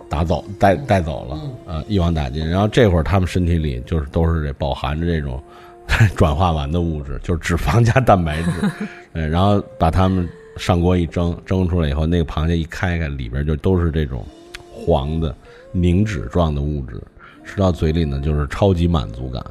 [0.09, 2.49] 打走带带走了啊，一网打尽。
[2.49, 5.43] 然后这会儿他们身体里就是都是这饱含着这种
[6.17, 8.51] 转化完的物质，就是脂肪加蛋白质，
[9.13, 14.25] 嗯，然后把它们上锅一蒸，蒸出来以后，那个螃蟹一开开，里边就都是这种
[14.73, 15.35] 黄的
[15.73, 17.03] 凝脂状的物质，
[17.45, 19.45] 吃到嘴里呢就是超级满足感。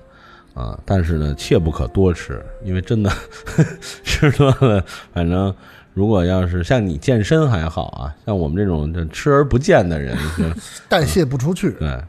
[0.53, 3.11] 啊，但是呢，切不可多吃，因为真的
[4.05, 5.51] 吃多了，反正
[5.93, 10.43] 如果要是像你健身还好啊，像我们这种这吃而不见的人， 就
[10.89, 11.99] 代谢不出去，对。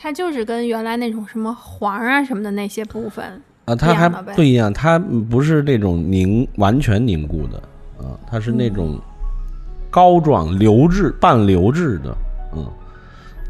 [0.00, 3.24] 它就是跟原来那种什么黄啊什么的那些部分，
[3.64, 7.58] 啊，它还不一样，它不是那种凝完全凝固的
[7.98, 8.96] 啊，它是那种
[9.90, 12.16] 膏状流质半流质的，
[12.54, 12.64] 嗯，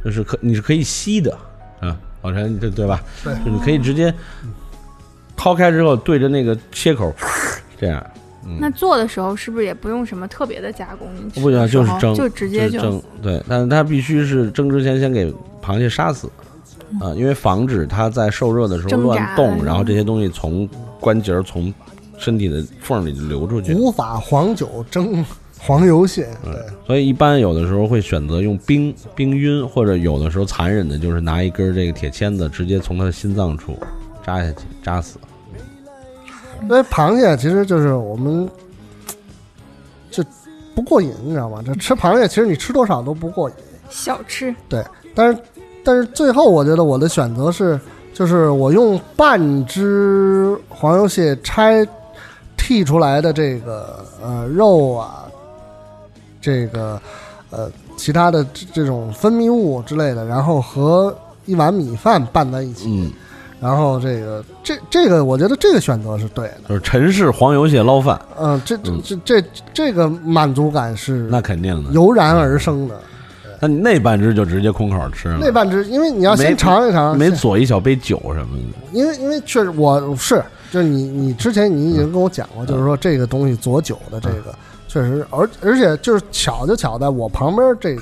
[0.03, 1.37] 就是可你是可以吸的
[1.81, 3.03] 啊，老陈这对吧？
[3.23, 3.35] 对。
[3.45, 4.13] 就你可以直接
[5.37, 7.15] 掏开之后对着那个切口
[7.79, 8.07] 这样。
[8.61, 11.09] 那做的时候是不是也不用什么特别的加工？
[11.35, 13.03] 不行，就是蒸，就直接就蒸。
[13.23, 15.33] 对，但是它必须是蒸之前先给
[15.63, 16.31] 螃蟹杀死，
[17.01, 20.69] 啊，因为防止它在受热的时候乱动，然后这些东西从
[21.01, 21.73] 关节儿从
[22.17, 23.75] 身体的缝里流出去。
[23.75, 25.25] 无法黄酒蒸
[25.59, 26.55] 黄油蟹，对，
[26.87, 33.77] 所以一般有的时候会选择用冰冰晕，或者有的时候残忍的就是拿一根这个铁签子直接从它的心脏处
[34.25, 35.19] 扎下去，扎死。
[36.63, 38.49] 因为螃蟹其实就是我们
[40.11, 40.23] 就
[40.75, 41.63] 不过瘾，你知道吗？
[41.65, 43.57] 这吃螃蟹其实你吃多少都不过瘾，
[43.89, 45.39] 小吃，对，但是
[45.85, 47.79] 但是最后我觉得我的选择是，
[48.13, 51.87] 就是我用半只黄油蟹拆
[52.57, 55.25] 剔出来的这个呃肉啊，
[56.41, 57.01] 这个
[57.51, 61.17] 呃其他的这这种分泌物之类的，然后和
[61.47, 63.13] 一碗米饭拌在一起，嗯
[63.61, 66.69] 然后这个这这个，我觉得这个选择是对的。
[66.69, 71.91] 就是陈氏黄油蟹捞饭，嗯，这这嗯这这这个满足感是那肯定的。
[71.93, 72.95] 油然而生的。
[73.61, 78.79] 那你那半只就直接空口吃了，那半只，因为你要先尝一尝，先没佐一小杯酒什么的。
[78.93, 80.41] 因为因为确实我是
[80.71, 84.55] 就是你你之前你已经跟我讲过，就是说这个东西佐酒的这个
[84.87, 87.97] 确实，而而且就是巧就巧在我旁边这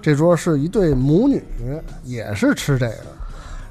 [0.00, 1.42] 这桌是一对母女，
[2.04, 2.96] 也是吃这个，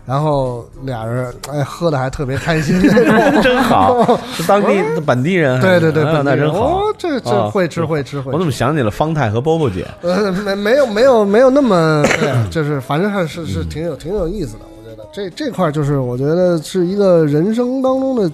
[0.06, 2.82] 然后俩人哎喝的还特别开心。
[3.42, 6.60] 真好，是 当地本地人，对对对，哎本地人那真好。
[6.60, 8.46] 哦，这这啊会吃会吃会我怎。
[8.46, 9.88] 么想起了方太和波波姐？
[10.02, 14.60] 呃，没没有没有没有那么对，就是反正还是是挺有挺有意思的。
[14.78, 18.30] 我觉得这这块儿就是我觉得是一个人生当中的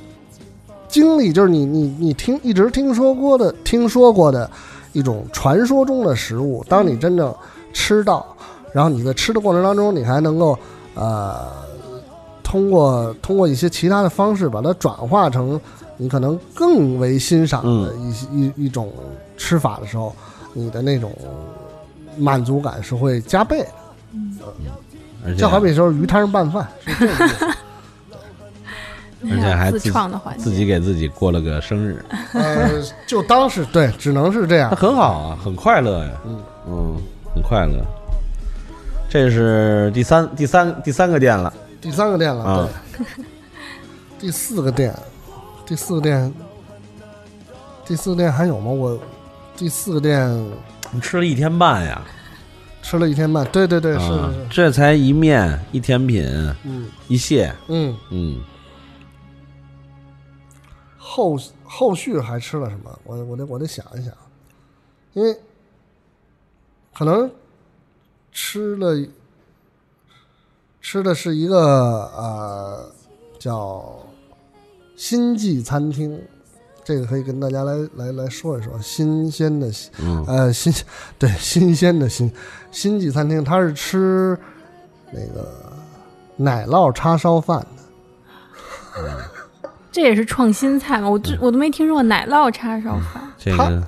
[0.87, 4.49] 经历，就是你你你听一直听说过的听说过的
[4.93, 7.33] 一种传说中的食物，当你真正
[7.73, 8.25] 吃到，
[8.71, 10.57] 然后你在吃的过程当中，你还能够
[10.97, 11.47] 呃
[12.43, 15.59] 通过通过一些其他的方式把它转化成
[15.97, 18.91] 你可能更为欣赏的一些一一种
[19.37, 20.15] 吃法的时候，
[20.53, 21.11] 你的那种
[22.17, 23.69] 满足感是会加倍的。
[25.25, 27.45] 而且就好比说鱼汤拌饭是这个意思。
[29.23, 32.69] 而且还自自创的环节，自己给自己过了个生日，呃，
[33.07, 34.69] 就当是对，只能是这样。
[34.75, 36.11] 很好啊，很快乐呀。
[36.23, 36.97] 嗯嗯，
[37.33, 37.83] 很快乐。
[39.09, 43.25] 这是第三第三第三个店了，第三个店了，啊对。
[44.19, 44.93] 第四个店，
[45.65, 46.33] 第四个店，
[47.85, 48.71] 第四个店还有吗？
[48.71, 48.99] 我
[49.55, 50.27] 第四个店
[50.91, 52.01] 你吃了一天半呀。
[52.83, 56.25] 吃了一天半，对对对，是啊是是，这才一面一甜品
[56.63, 57.93] 嗯一蟹，嗯。
[58.11, 58.39] 嗯，
[60.97, 62.99] 后后续还吃了什么？
[63.03, 64.13] 我我得我得想一想，
[65.11, 65.37] 因为
[66.93, 67.29] 可能
[68.39, 68.95] 吃了
[70.79, 72.87] 吃的是一个呃
[73.39, 73.97] 叫
[74.95, 76.21] 新记餐厅，
[76.83, 80.71] 这个可以跟大家来来来说一说，新鲜的新嗯呃新
[81.17, 82.31] 对新鲜的新
[82.71, 84.37] 新记餐厅，它是吃
[85.11, 85.73] 那个
[86.35, 89.11] 奶酪叉烧饭的。
[89.91, 91.09] 这也是创新菜嘛？
[91.09, 93.57] 我这我都没听说过奶酪叉烧饭。
[93.57, 93.83] 他这个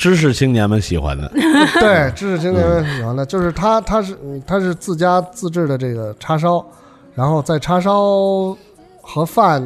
[0.00, 1.30] 知识青年们喜欢的，
[1.78, 6.64] 对，知识青年们喜欢的，就是它，它是嗯它是自家自制的这个叉烧，
[7.14, 8.56] 然后在叉烧
[9.02, 9.62] 和饭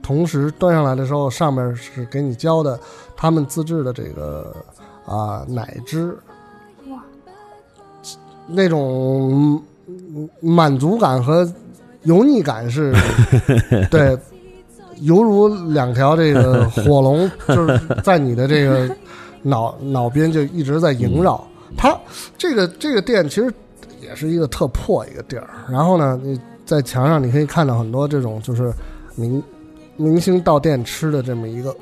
[0.00, 2.78] 同时端上来的时候，上面是给你浇的
[3.16, 4.54] 他们自制的这个
[5.04, 6.16] 啊、奶汁，
[6.88, 7.02] 哇，
[8.46, 11.44] 那种嗯满足感和
[12.04, 12.94] 油腻感是，
[13.90, 14.16] 对，
[15.00, 18.88] 犹如两条这个火龙，就是在你的这个
[19.42, 21.42] 脑脑边就一直在萦绕。
[21.76, 21.96] 它
[22.36, 23.52] 这个这个店其实
[24.00, 28.72] 也是一个特破一个地儿，然后呢，你在墙上你可以看到很多这种就是
[29.14, 29.42] 明
[29.96, 31.74] 明星到店吃的这么一个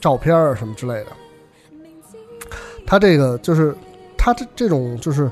[0.00, 1.06] 照片啊什么之类的。
[2.86, 3.76] 它这个就是
[4.16, 5.30] 它这这种就是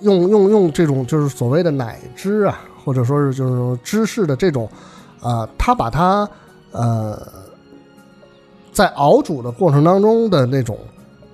[0.00, 4.68] 用用用这种就是所谓的奶汁啊，或者说是就是说芝士的这种，
[5.20, 6.28] 啊，它把它
[6.70, 7.20] 呃
[8.74, 10.78] 在熬煮的过程当中的那种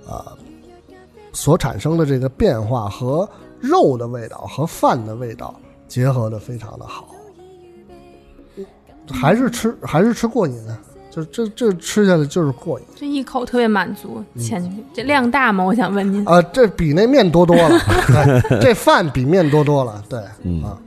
[0.06, 0.36] 啊、
[1.32, 5.54] 所产生的这个变化和肉的味道和饭的味道
[5.88, 7.08] 结合的非常的好，
[9.10, 10.78] 还是吃还是吃过瘾啊，
[11.10, 12.86] 就这这吃下来就是过瘾。
[12.94, 15.64] 这一口特别满足，嗯前去这量大吗？
[15.64, 16.24] 我想问您。
[16.28, 17.78] 啊，这比那面多多了，
[18.48, 20.78] 对这饭比面多多了，对，嗯啊，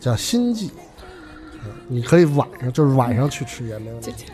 [0.00, 0.70] 叫心计，
[1.64, 4.26] 嗯你可以晚上就是晚上去吃也没问题。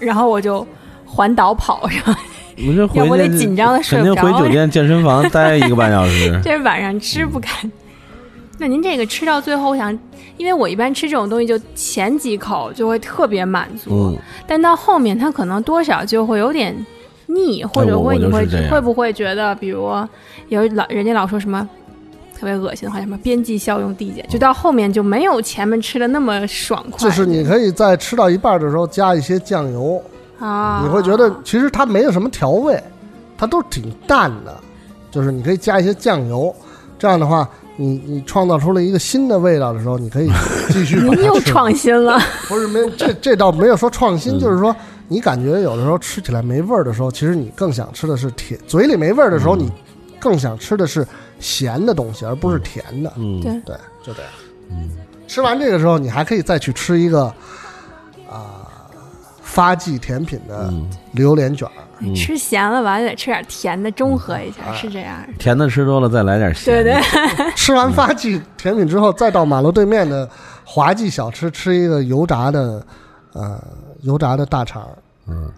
[0.00, 0.66] 然后我就
[1.14, 2.18] 环岛跑，是吧
[2.66, 6.38] 我这回要不得紧张的睡肯定不着回酒店健身房待一个半小时。
[6.42, 7.68] 这晚上吃不开。
[8.58, 9.96] 那您这个吃到最后，我想，
[10.36, 16.74] 因为我一般吃这种东西，就前几口就会特别满足，嗯，但到后面它可能多少就会有点
[17.26, 19.90] 腻，或者会你会会不会觉得，比如
[20.48, 21.68] 有老人家老说什么
[22.38, 26.98] 特别恶心的话，什么边际效用递减，就到后面就没有前面吃的那么爽快。
[27.00, 30.00] 就是你可以在吃到一半的时候加一些酱油，
[30.38, 32.82] 啊，你会觉得其实它没有什么调味，
[33.36, 34.54] 它都挺淡的，
[35.10, 36.54] 就是你可以加一些酱油，
[36.98, 40.30] 这样的话，你你创造出了一个新的味道的时候，你可以
[40.70, 42.18] 继续把它您又创新了，
[42.48, 44.40] 不是没这这倒没有说创新，嗯。
[44.40, 44.74] 就是说
[45.08, 49.60] 你感觉有的时候吃起来没味儿的时候，其实你更想吃的是甜，嘴里没味儿的时候，嗯。
[49.60, 49.72] 你
[50.18, 51.06] 更想吃的是
[51.38, 53.12] 咸的东西，而不是甜的。
[53.16, 53.52] 嗯，对。
[53.66, 54.30] 对，就这样。
[54.70, 54.88] 嗯，
[55.28, 57.34] 吃完这个时候，你还可以再去吃一个啊、
[59.54, 61.72] 发迹甜品的嗯榴莲卷儿。
[62.00, 65.24] 嗯吃咸了完了得吃点甜的，中和一嗯下，是这样。
[65.38, 67.00] 甜的吃多了，再来点咸对的。
[67.36, 70.28] 对， 吃完发迹甜品之后，再到马路对面的
[70.64, 72.84] 华记小吃吃一个油炸的，
[73.32, 73.62] 呃，
[74.02, 74.98] 油炸的大肠儿。
[75.28, 75.50] 嗯，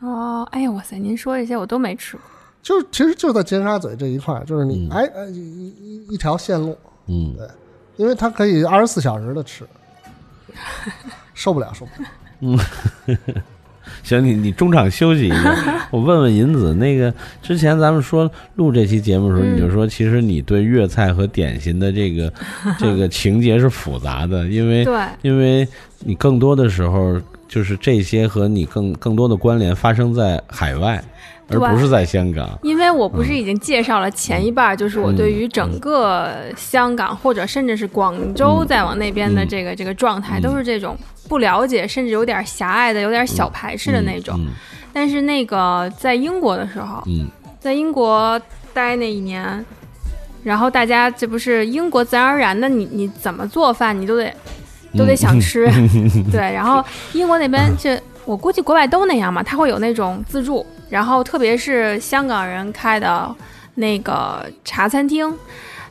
[0.00, 2.22] 哦，哎呀，哇塞，您说这些我都没吃过。
[2.62, 7.48] 就其实就在尖沙咀这一块儿，就是你嗯哎哎一一一条线路，嗯，对
[7.96, 9.66] 因为它可以二十四小时的吃，
[11.32, 12.08] 受不了受不了。
[14.02, 17.12] 行，你你中场休息一下， 我问问银子，那个
[17.42, 22.32] 之前咱们说录这期节目的时候，嗯你就说其实你对粤菜和点心的这个
[22.78, 25.66] 这个情节是复杂的，因为对，因为
[26.00, 31.02] 你更多的时候就是这些和你更更多的关联发生在海外，
[31.48, 32.58] 而对不是在香港。
[32.62, 40.96] 因为我不是已经介绍了前一半儿，就是我对于整个香港或者甚至是广州再往那边的这个这个状态，嗯都是这种
[41.28, 44.34] 不了解，甚至有点狭隘的、有点小排斥的那种。
[44.38, 44.46] 嗯
[44.92, 47.26] 但是那个在英国的时候，嗯
[47.60, 48.40] 在英国
[48.72, 49.62] 待那一年，
[50.42, 54.32] 然后大家这不是英国自然而然的，你你怎么做饭你都得
[54.96, 55.68] 都得想吃，
[56.32, 56.40] 对。
[56.40, 56.82] 然后
[57.12, 63.34] 英国那边这我估计国外都那样嘛，它会有那种自助，然后特别是香港人开的
[63.74, 65.32] 那个茶餐厅，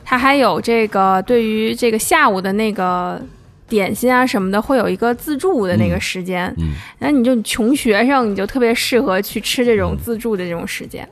[0.04, 3.20] 它还有这个对于这个下午的那个。
[3.68, 11.04] 点心啊什么的，会有一个自助的那个时间，嗯然后你就穷学生，你就特别适合去吃这种自助的这种时间。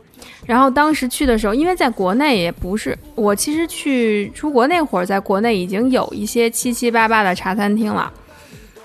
[0.47, 8.09] 然后当时去的时候，因为在国内也不是我，其实去出国那会儿，在国内已经有一些七七八八的茶餐厅了。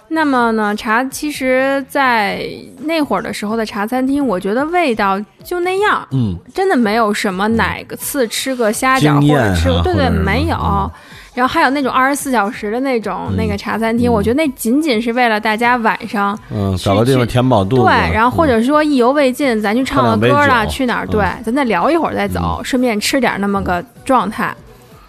[0.09, 2.43] 那么呢，茶其实，在
[2.83, 10.57] 那会儿的时候的茶餐厅，我觉得味道就那样，嗯真的没有什么哪个次吃个虾饺或者吃个，对对，没有。
[10.57, 10.91] 嗯
[11.35, 17.83] 然后还有那种二十四小时的那种、嗯那个茶餐厅，嗯我觉得那仅仅是为了大家晚上嗯，去找个地方填饱肚子。
[17.83, 21.05] 对，然后或者说意犹未尽，咱去唱个歌了，去哪儿？
[21.05, 24.53] 嗯对，咱再聊一会儿再走，顺便吃点那么个状态，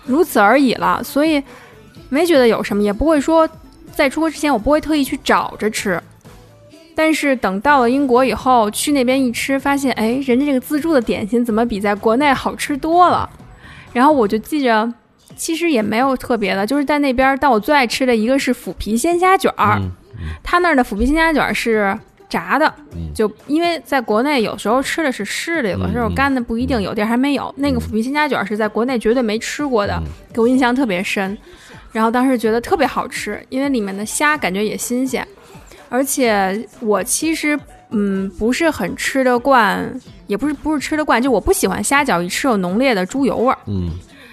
[0.05, 1.03] 如此而已了。
[1.03, 1.43] 所以
[2.11, 3.49] 没觉得有什么，也不会说
[3.95, 6.01] 在出国之前我不会特意去找着吃。
[6.95, 13.29] 但是等到了英国以后，去那边一吃，发现哎，人家这个自助的点心怎么比在国内好吃多了？
[13.93, 14.93] 然后我就记着，
[15.35, 19.91] 其实也没有特别的，就是在那边，但我最爱吃的一个是腐皮鲜虾卷儿，嗯
[20.43, 21.97] 他那儿的腐皮鲜虾卷儿是
[22.29, 27.55] 炸的，嗯就因为在国内有时候吃的是湿的，有的时候干的不一定，有地儿还没有。
[27.57, 31.39] 那个腐皮鲜虾卷儿是在国内绝对没吃过的，嗯给我印象特别深。
[31.93, 35.27] 然后当时觉得特别好吃，因为里面的虾感觉也新鲜，
[35.89, 37.59] 而且我其实
[37.91, 39.93] 嗯不是很吃得惯，
[40.27, 43.59] 也不是不是吃得惯，就我不喜欢虾饺一吃有浓烈的猪油味儿。
[43.67, 43.91] 嗯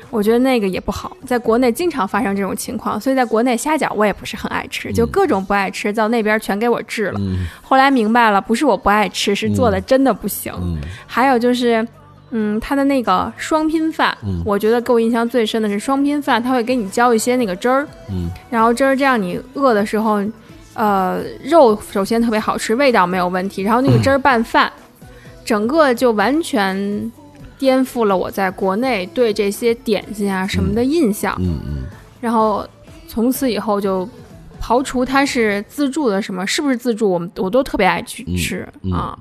[0.10, 7.20] 我觉得那个也不好，在国内经常发生这种情况，所以在国内虾饺我也不是很爱吃，就各种不爱吃，到那边全给我治了。
[7.20, 10.54] 嗯后来明白了，不是我不爱吃，是做的真的不行。
[10.62, 11.86] 嗯还有就是，
[12.32, 14.42] 嗯，它的那个双拼饭，嗯。
[14.46, 18.30] 我觉得给我印象最深的是双拼饭，它会给你浇一些那个汁儿，嗯。
[18.50, 20.22] 然后汁儿这样你饿的时候，
[20.74, 24.72] 呃，肉首先特别好吃，味道没有问题，然后那个汁儿拌饭，
[25.46, 27.12] 整个就完全
[27.58, 31.36] 颠覆了我在国内对这些点心啊什么的印象。
[31.40, 31.84] 嗯嗯
[32.20, 32.68] 然后
[33.08, 34.08] 从此以后就
[34.62, 39.18] 刨除它是自助的什么，是不是自助，我们我都特别爱去吃、啊。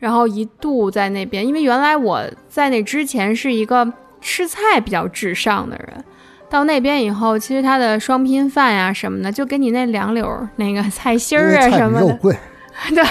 [0.00, 6.04] 然后一度在那边，因为原来我在那之前是一个吃菜比较至上的人，
[6.48, 12.34] 到那边以后，其实他的双拼饭呀、什么的，就给你那两绺儿那个菜心儿啊什么的，肉贵，
[12.90, 13.04] 对。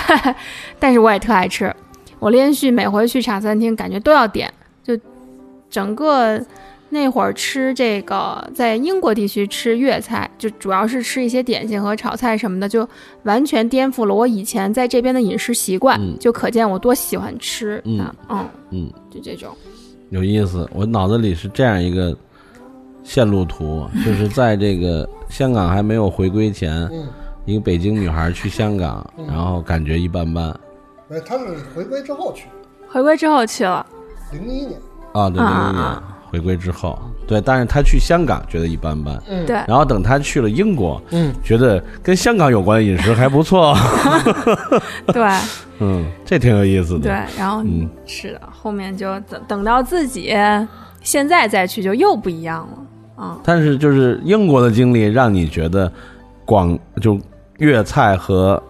[0.79, 1.73] 但是我也特爱吃，
[2.17, 4.51] 我连续每回去茶餐厅，感觉都要点，
[4.83, 4.97] 就
[5.69, 6.43] 整个
[6.89, 12.87] 那会儿吃这个，在英国地区吃粤菜，就主要是吃一些点心和炒菜什么的，就
[13.23, 16.17] 完全颠覆了我以前在这边的饮食习惯，嗯。
[16.19, 17.99] 就可见我多喜欢吃嗯。
[17.99, 19.49] 啊，嗯，嗯，就这种，
[20.09, 20.67] 有意思。
[20.73, 22.15] 我脑子里是这样一个
[23.03, 27.07] 线路图， 就是在这个香港还没有回归前，嗯，
[27.45, 29.27] 一个北京女孩去香港，嗯。
[29.27, 30.49] 然后感觉一般般。
[31.09, 32.47] 哎，他是回归之后去，
[32.87, 33.85] 回归之后去了，
[34.31, 34.79] 零一年，
[35.13, 35.83] 啊，对，零啊一年。
[35.85, 39.45] 啊回归之后，对，但是他去香港觉得一般般，嗯。
[39.45, 43.75] 对，然后等他去了英国，嗯，觉得跟香港有关的饮食还不错，
[45.13, 45.23] 对。
[45.81, 46.99] 嗯，这挺有意思的。
[46.99, 47.89] 对，然后嗯。
[48.05, 50.33] 是的，后面就等等到自己
[51.01, 52.67] 现在再去就又不一样
[53.17, 55.91] 了，啊、但是就是英国的经历让你觉得
[56.45, 57.17] 广就
[57.59, 58.61] 粤菜和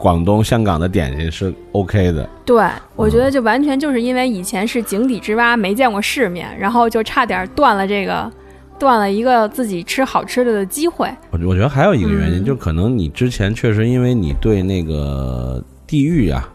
[0.00, 2.26] 广东、香港的点心是 OK 的。
[2.46, 2.64] 对，
[2.96, 8.32] 我觉嗯得就完全就是因为以前是井底之蛙，没见过世面，然后就差点断了这个
[8.78, 11.06] 断了一个自己吃好吃的的机会。
[11.30, 16.48] 我我觉得还有一个原因，嗯就可能你之前确实因为你对那个地域啊，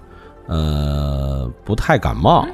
[0.48, 2.48] 呃，不太感冒，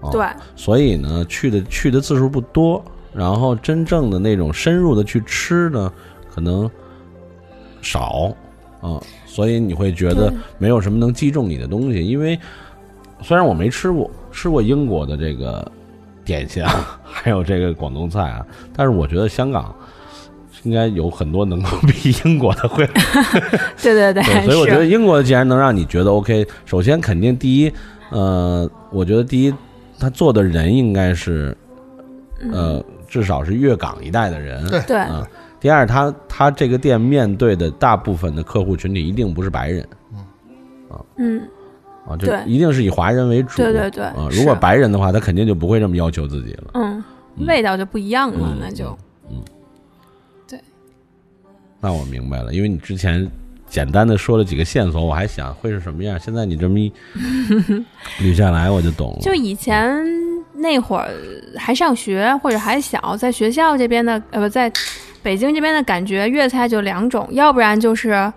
[0.00, 0.26] 哦对，
[0.56, 2.82] 所以呢，去的去的次数不多，
[3.12, 5.92] 然后真正的那种深入的去吃呢，
[6.34, 6.70] 可能
[7.82, 8.34] 少
[8.80, 8.98] 啊、
[9.28, 12.04] 所以你会觉得没有什么能击中你的东西。
[12.04, 12.36] 因为
[13.22, 15.70] 虽然我没吃过吃过英国的这个
[16.24, 19.72] 点心啊， 还有这个广东菜啊，但是我觉得香港
[20.64, 22.84] 应该有很多能够比英国的会。
[23.80, 27.72] 对对对， 对，所以我觉得英国的既然能让你觉得 OK，首先肯定第一，
[28.10, 29.54] 呃，我觉得第一，
[29.98, 31.56] 他做的人应该是，
[32.52, 34.66] 呃，至少是粤港一带的人。
[34.68, 34.80] 对。
[34.80, 34.96] 对。
[34.96, 35.26] 啊、
[35.60, 39.82] 第二，他他这个店面对的大部分的客户群体一定不是白人
[40.88, 41.42] 啊嗯，
[42.06, 43.56] 啊，就对一定是以华人为主。
[43.56, 46.70] 对对对啊，如果白人的话，他肯定就不会这么要求自己了。
[46.74, 47.02] 嗯，
[47.46, 48.96] 味道就不一样了，嗯那就
[49.30, 49.42] 嗯，
[50.46, 50.60] 对
[51.80, 53.28] 那我明白了，因为你之前
[53.68, 56.18] 简单的说了几个线索，我还想会是什么样。
[56.18, 56.92] 现在你这么一
[58.22, 59.18] 捋下来，我就懂了。
[59.20, 60.00] 就以前
[60.54, 61.10] 那会儿
[61.56, 64.72] 还上学或者还小，在学校这边的呃不在
[65.22, 68.32] 北京这边的感觉，粤菜就两种，要不然就是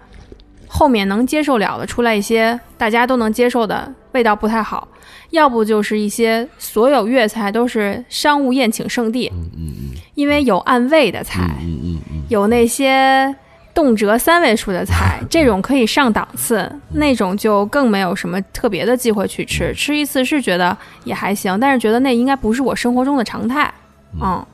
[0.68, 4.88] 后面能接受了的出来一些大家都能接受的味道不太好，
[5.32, 9.72] 要不就是一些所有粤菜都是商务宴请圣地，嗯嗯
[10.16, 13.34] 因为有按位的菜，嗯嗯嗯有那些
[13.74, 19.74] 动辄三位数的菜， 这种可以上档次，那种就更没有什么特别的机会去吃。
[19.74, 23.74] 吃一次是觉得也还行，但是觉得那应该不是我生活中的常态。
[24.22, 24.46] 嗯，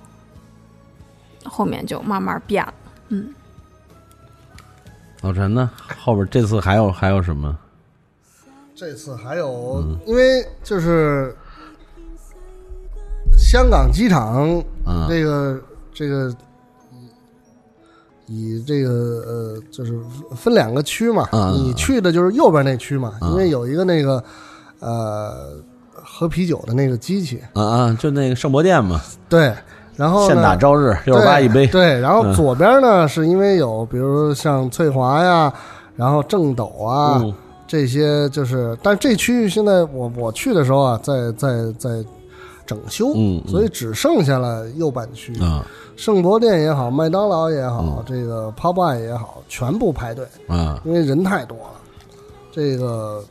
[1.48, 2.74] 后面就慢慢变了。
[3.10, 3.34] 嗯，
[5.22, 5.70] 老陈呢？
[6.04, 7.58] 后边这次还有还有什么？
[8.76, 11.36] 这次还有，因为就是
[13.36, 15.08] 香港机场嗯。
[15.10, 15.60] 这个
[15.91, 16.32] 这个
[18.28, 18.89] 以这个
[19.26, 20.00] 呃，就是
[20.36, 21.54] 分两个区嘛，嗯。
[21.54, 23.32] 你去的就是右边那区嘛，嗯。
[23.32, 24.24] 因为有一个那个
[24.80, 25.56] 呃
[25.93, 29.56] 喝啤酒的那个机器，啊啊，就那个圣博店嘛，对，
[29.98, 31.68] 然后呢现打朝日，六十八一杯。
[31.68, 32.34] 对，然后嗯。
[32.34, 35.52] 左边呢，是因为有比如像翠华呀，
[35.98, 37.34] 然后正斗啊、嗯。
[37.68, 41.89] 这些，就是，但这区域现在我我去的时候啊，在在在
[42.66, 43.08] 整修，
[43.45, 45.66] 所以只剩下了右半区，啊。
[45.98, 48.04] 圣博店也好，麦当劳也好，嗯。
[48.06, 50.80] 这个 Popeye 也好，全部排队，啊。
[50.86, 51.64] 因为人太多了。
[52.54, 53.22] 这个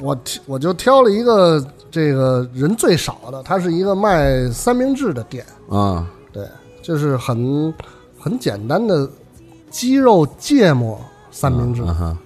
[0.00, 5.44] 我挑我就挑了一个这个人最少的，它是一个卖三明治的店。
[5.68, 6.46] 啊对，
[6.82, 7.74] 就是很
[8.18, 9.08] 很简单的
[9.70, 12.16] 鸡肉芥末三明治、啊。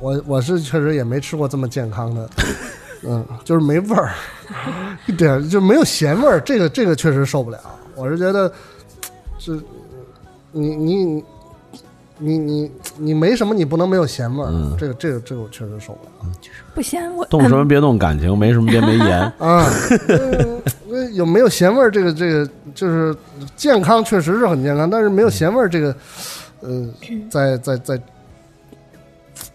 [0.00, 2.28] 我我是确实也没吃过这么健康的，
[3.06, 4.12] 嗯，就是没味儿，
[5.06, 7.58] 一点就没有咸味儿，这个这个确实受不了。
[7.94, 8.52] 我是觉得，
[9.38, 9.60] 是
[10.50, 11.24] 你你
[12.20, 16.32] 你你你没什么，你不能没有咸味儿，嗯这个这个这个我确实受不了
[16.74, 19.20] 不咸我动什么别动感情，没什么别没盐。
[19.38, 19.66] 啊。
[20.08, 20.62] 嗯
[20.92, 21.90] 那有没有咸味儿？
[21.90, 23.16] 这个这个就是
[23.54, 25.94] 健康，确实是很健康，但是没有咸味儿，这个
[26.60, 26.88] 呃，
[27.30, 28.00] 在在在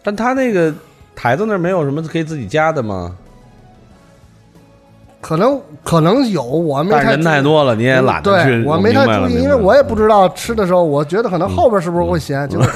[0.02, 0.74] 但他那个
[1.14, 3.16] 台子那儿没有什么可以自己加的吗？
[5.28, 8.50] 可能可能有，我没太人太注意太多了，你也懒得去。
[8.52, 9.96] 对我没太注意，因为我也不。
[9.96, 12.68] 知道吃的时候，我觉得可能后边是不是会咸，结果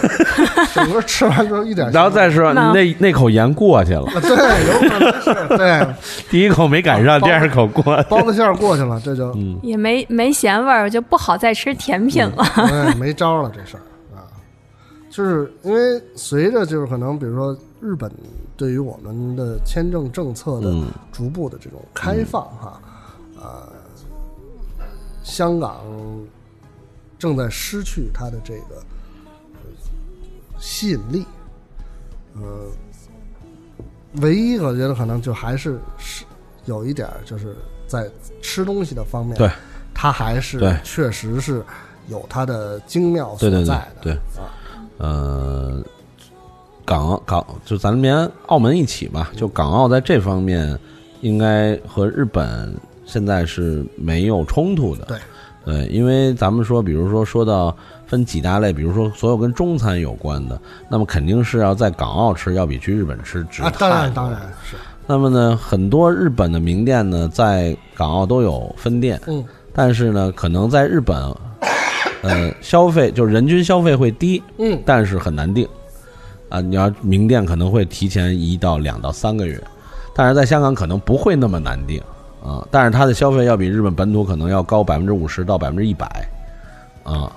[0.73, 5.87] 整个吃完之后一点 然后再说那那那口盐过去了，啊对，有可能是对
[6.31, 7.83] 第一口没赶上，第二口过。
[8.09, 12.43] 包子馅儿过去了，这就嗯也没没咸味儿，就不好再吃甜品了。
[12.55, 13.83] 哎没招了这事儿
[14.15, 14.23] 啊。
[15.11, 18.11] 就是因为随着就是可能比如说日本
[18.57, 20.87] 对于我们的签证政策的嗯。
[21.11, 22.81] 逐步的这种开放哈，
[23.37, 23.67] 啊、
[25.23, 25.81] 香港
[27.17, 28.75] 正在失去它的这个
[29.53, 29.59] 呃
[30.57, 31.25] 吸引力，
[32.35, 32.67] 呃，
[34.21, 36.23] 唯一我觉得可能就还是是
[36.65, 37.55] 有一点就是
[37.85, 38.09] 在
[38.41, 39.51] 吃东西的方面，对，
[39.93, 41.61] 它还是确实是
[42.07, 44.13] 有它的精妙所对对对在的，对。
[44.13, 44.47] 啊，
[44.99, 45.83] 呃，
[46.89, 50.75] 港澳港就咱连澳门一起吧，就港澳在这方面
[51.21, 52.75] 应该和日本
[53.05, 55.05] 现在是没有冲突的。
[55.05, 55.17] 对
[55.63, 57.75] 对，因为咱们说，比如说说到
[58.07, 60.59] 分几大类，比如说所有跟中餐有关的，
[60.89, 64.75] 那么肯定是要在港澳吃，要比去日本吃值啊，当然当然是，
[65.05, 71.15] 那么呢，很多日本的名店呢，在港澳都有分店，嗯但是呢，可能在日本，
[72.23, 75.67] 呃，消费就是人均消费会低，嗯但是很难定
[76.49, 76.59] 啊。
[76.61, 79.61] 你要名店可能会提前一到两到三个月，
[80.13, 82.01] 但是在香港可能不会那么难定
[82.43, 86.07] 啊，但是它的消费要比日本本土可能要高百分之五十到百分之一百
[87.03, 87.31] 啊。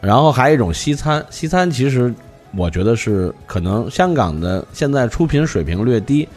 [0.00, 2.12] 然后还有一种西餐，西餐其实
[2.56, 6.28] 我觉得是可能香港的现在出品水平略低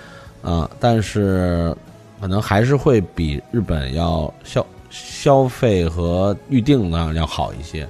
[0.43, 1.75] 啊，但是
[2.21, 7.87] 可能还是会比日本要消消费和预定呢要好一些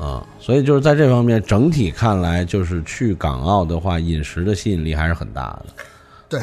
[0.00, 0.26] 啊。
[0.38, 5.66] 所以就是在这方面整体看来，就是去港澳的话，饮食的吸引力还是很大的。
[6.28, 6.40] 对，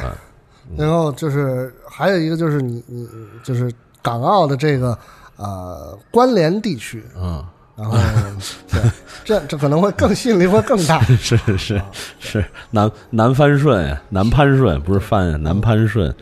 [0.76, 3.08] 然后就是还有一个就是你你
[3.42, 4.96] 就是港澳的这个
[5.36, 7.42] 呃关联地区，嗯，
[7.74, 7.96] 然后
[8.70, 8.80] 对，
[9.24, 11.02] 这这可能会更吸引力会更大。
[11.16, 11.80] 是是
[12.18, 16.14] 是，南南番顺呀，南潘顺不是番呀，南潘顺，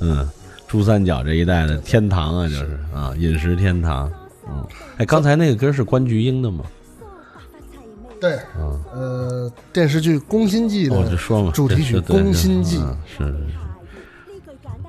[0.00, 0.28] 嗯，
[0.68, 4.12] 珠三角这一带的天堂啊，就是啊，饮食天堂。
[4.46, 4.62] 嗯，
[4.98, 6.64] 哎，刚才那个歌是关菊英的吗？
[8.20, 13.36] 对，嗯，呃，电视剧《宫心计》我就说嘛，的主题曲《宫心计》，嗯是是是。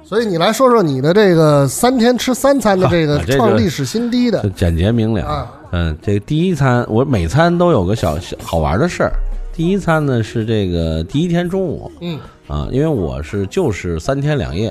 [0.04, 5.26] 所以你来说说你的这个三天吃三餐的 这个创历史新低的就简洁明了。
[5.26, 9.12] 啊嗯，这个第一餐我每餐都有个小小好玩的事儿。
[9.52, 14.70] 第一餐呢是这个第一天中午嗯啊，因为我是就是三天两夜，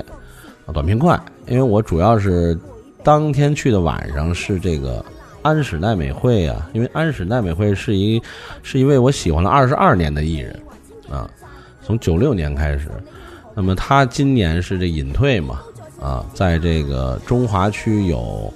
[0.65, 2.57] 啊短平快，因为我主要是
[3.03, 5.03] 当天去的晚上是这个
[5.45, 8.19] 安室奈美惠啊，因为安室奈美惠是一
[8.63, 10.59] 是一位我喜欢了二十二年的艺人
[11.07, 11.29] 啊，
[11.83, 12.89] 从九六年开始，
[13.53, 15.61] 那么他今年是这隐退嘛
[16.01, 18.51] 啊，在这个中华区有。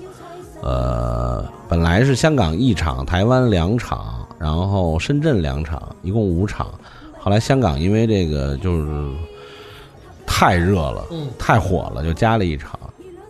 [0.61, 6.67] 呃，本来是香港一场，台湾两场，然后深圳两场，一共五场。
[7.17, 9.09] 后来香港因为这个就是
[10.25, 12.77] 太热了，嗯太火了，就加了一场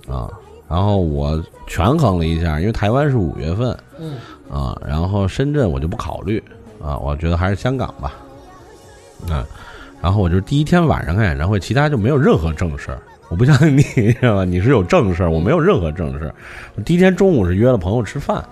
[0.07, 0.28] 啊。
[0.70, 4.17] 然后我权衡了一下，因为台湾是五月份嗯
[4.49, 6.41] 啊，然后深圳我就不考虑
[6.82, 8.13] 啊，我觉得还是香港吧。
[9.28, 9.45] 啊，
[10.01, 13.01] 然后我就第一天晚上看演唱会，其他就没有任何正事儿。
[13.30, 14.45] 我不像你，知道吧？
[14.45, 16.34] 你是有正事儿，我没有任何正事儿。
[16.76, 18.43] 我第一天中午是约了朋友吃饭，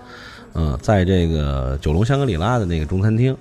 [0.54, 3.36] 嗯，在这个九龙香格里拉的那个中餐厅，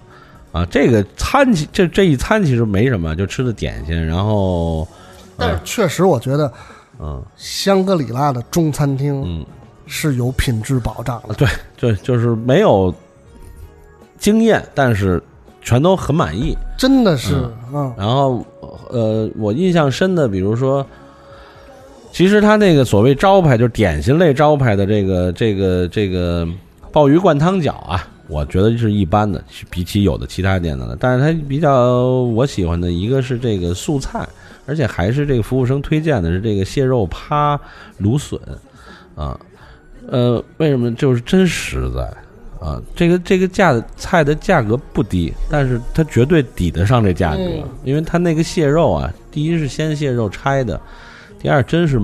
[0.51, 4.87] 啊，这个餐其这这一餐其实没什么，就吃的点心，然后，
[5.37, 6.51] 但是确实我觉得
[6.99, 9.45] 嗯香格里拉的中餐厅嗯，
[9.85, 11.33] 是有品质保障的。
[11.35, 12.93] 对对，就是没有
[14.17, 15.21] 经验，但是
[15.61, 16.55] 全都很满意。
[16.77, 18.45] 真的是，嗯然后
[18.89, 20.85] 呃，我印象深的，比如说，
[22.11, 26.47] 其实他那个所谓招牌，就是点心类招牌的这个这个这个
[26.91, 30.97] 鲍鱼灌汤饺啊，我觉得是一般的，比起有的其他店的。
[30.99, 34.27] 但是它比较我喜欢的一个是这个素菜，
[34.65, 37.59] 而且还是这个服务生推荐的是这个蟹肉趴
[37.97, 38.39] 芦笋
[39.15, 39.39] 啊，
[40.09, 42.11] 呃，为什么就是真实在。
[42.59, 50.81] 啊，这个这个价的菜的价格不低，但是它绝对抵得上这价格，嗯因为它那个蟹肉啊，第一是鲜蟹肉拆的，
[51.39, 52.01] 第二真是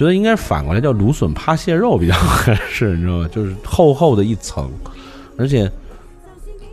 [0.00, 3.28] 觉得应该反过来叫芦笋扒蟹肉比较合适，你知道吗？
[3.30, 4.70] 就是厚厚的一层，
[5.36, 5.70] 而且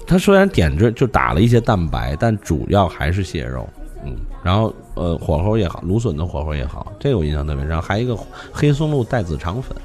[0.06, 3.68] 它虽然点缀就打了一些蛋白，但主要还是蟹肉，
[4.06, 7.82] 嗯，然后呃火候也好，芦笋的火候也好，这个我印象特别深。
[7.82, 8.18] 还有一个
[8.54, 9.76] 黑松露带子肠粉，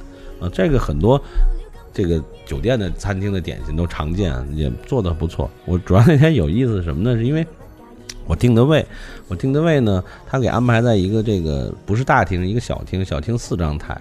[0.41, 1.21] 啊，这个很多
[1.93, 5.51] 这个酒店的餐厅的点心都常见，也做的不错。
[5.65, 7.17] 我主要那天有意思什么呢？
[7.17, 7.45] 是因为
[8.27, 8.85] 我定的位，
[9.29, 14.01] 我定的位呢，他给安排在一个这个不是大厅，一个小厅，小厅四张台，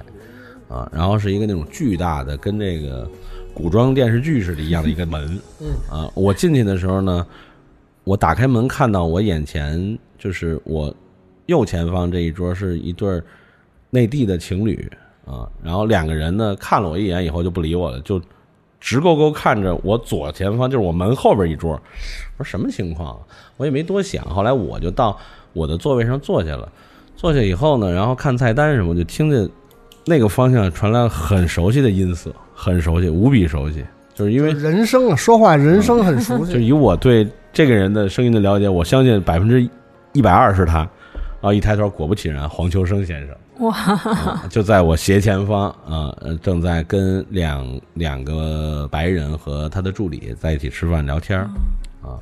[0.70, 3.10] 啊，然后是一个那种巨大的，跟这个
[3.54, 5.68] 古装电视剧似的一样的一个门，嗯。
[5.90, 7.26] 啊，我进去的时候呢，
[8.04, 10.94] 我打开门看到我眼前就是我
[11.48, 13.24] 右前方这一桌是一对儿
[13.90, 14.90] 内地的情侣
[15.26, 18.22] 啊，然后两个人呢看了我一眼以后就不理我了，就
[18.82, 21.80] 直勾勾看着我左前方，就是我门后边一桌。
[22.38, 23.18] 我说什么情况？
[23.56, 25.16] 我也没多想，后来我就到
[25.54, 26.70] 我的座位上坐下了。
[27.16, 29.48] 坐下以后呢，然后看菜单什么，就听见
[30.06, 33.86] 那个方向传来很熟悉的音色，很熟悉，无比熟悉。
[34.16, 36.54] 就是因为人声啊，说话人声很熟悉。
[36.54, 39.66] 就以我对这个人的声音的了解，我相信百分之
[40.14, 40.80] 一百二是他。
[40.80, 43.36] 然后一抬头，果不其然，黄秋生先生。
[43.62, 51.48] 哇，啊就在我斜前方啊，呃正在跟两两个白人和他的助理在一起吃饭聊天儿
[52.02, 52.18] 啊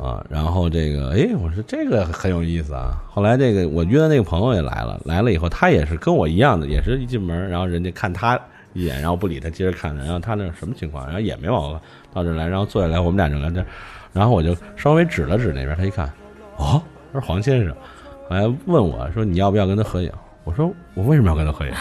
[0.00, 2.92] 啊，然后这个哎，我说这个很有意思啊。
[3.10, 8.38] 后来这个我约的那个朋友也来了，来了以后他也是跟我一样的，也是一进门，然后人家看他
[8.72, 11.80] 一眼，然后不理他，接着看，然后他那什么情况，然后也没往我
[12.14, 13.66] 到这儿来，然后坐下来，我们俩正聊天，
[14.12, 16.06] 然后我就稍微指了指那边，他一看，
[16.56, 16.80] 哦，
[17.12, 17.74] 他是黄先生，
[18.28, 20.10] 后来问我说你要不要跟他合影？
[20.44, 21.72] 我说我为什么要跟他合影？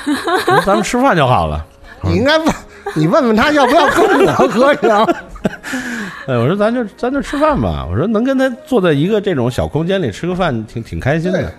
[0.47, 1.65] 我说咱们吃饭就好了。
[2.03, 2.47] 你应该问，
[2.95, 5.15] 你问问他要不要跟我合影。
[6.27, 7.87] 哎，我说咱就咱就吃饭吧。
[7.89, 11.51] 我说能跟他坐在一个这种小空间里吃个饭，挺挺开心的。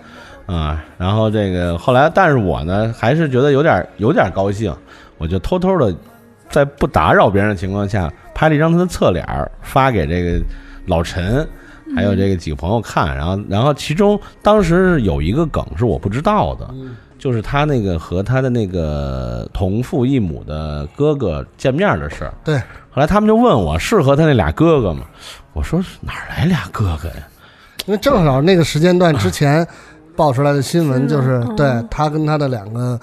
[0.45, 4.75] 啊，然后这个后来，但是我呢还是觉得有点有点高兴，
[5.17, 5.95] 我就偷偷的
[6.49, 9.25] 在不打扰别人的情况下拍了一张他的侧脸
[9.61, 10.43] 发给这个
[10.85, 11.47] 老陈，
[11.95, 16.69] 还有这个几个朋友看，然后然后其中当时有一个梗是我不知道的，
[17.19, 22.33] 就是他那个和他的那个同父异母的哥哥见面的事儿。
[22.43, 22.57] 对，
[22.89, 25.05] 后来他们就问我是和他那俩哥哥吗？
[25.53, 27.27] 我说哪儿来俩哥哥呀？
[27.85, 29.65] 因为正好那个时间段之 前
[30.15, 32.99] 爆出来的新闻就是对他跟他的两个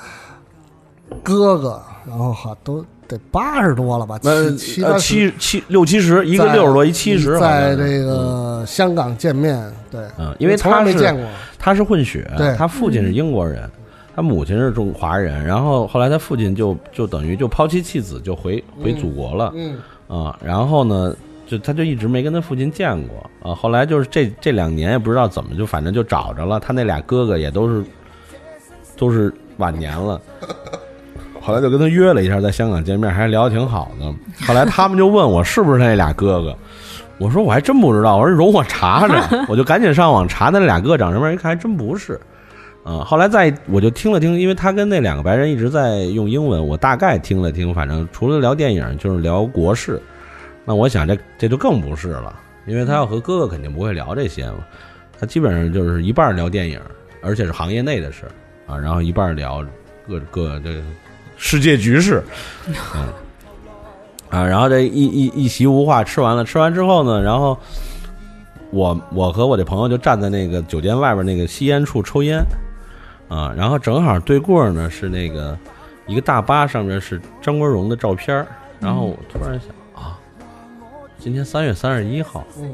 [1.22, 11.24] 哥哥，然后好都得八十多了吧，呃七七七七六七十，一个在六十多，一七十，在这个香港见面，对，嗯，因为他是没见过，
[11.58, 13.68] 他是混血对，他父亲是英国人，
[14.14, 19.76] 他母亲是中华人，然后后来他父亲就就等于就抛妻弃子，就回回祖国了嗯，
[20.08, 21.14] 啊，然后呢，
[21.46, 27.84] 就他就一直没跟他父亲见过啊，后来就是这这两年也不知道怎么就反正就找着了，他那俩哥哥也都是
[28.96, 30.20] 都是晚年了。
[31.50, 34.06] 后来就跟他约了一下，在香港见面，还聊得挺好的。
[34.46, 36.56] 后来他们就问我是不是他那俩哥哥，
[37.18, 42.20] 我说我还真不知道，我说容我查查， 我就赶紧上网查他那俩哥长什么样，一看还真不是。
[42.84, 50.00] 啊、后来再我就听了听，因为他跟那两个白人一直在用英文，我大概听了听，反正除了聊电影就是聊国事。
[50.64, 52.32] 那我想这这就更不是了，
[52.64, 54.58] 因为他要和哥哥肯定不会聊这些嘛，
[55.18, 56.80] 他基本上就是一半聊电影，
[57.22, 58.24] 而且是行业内的事
[58.68, 59.64] 啊，然后一半聊
[60.08, 60.80] 各各这个
[61.42, 62.22] 世界局势，
[62.94, 63.08] 嗯。
[64.28, 67.58] 啊，然后这一一一席无话吃完了，吃完之后呢，然后
[68.70, 72.40] 我我和我这朋友就站在那个酒店外边那个吸烟处抽烟，
[73.28, 75.58] 啊，然后正好对过呢是那个
[76.06, 78.46] 一个大巴上面是张国荣的照片
[78.78, 79.70] 然后我突然想
[80.04, 80.16] 啊，
[81.18, 82.70] 今天三月三十一号，嗯。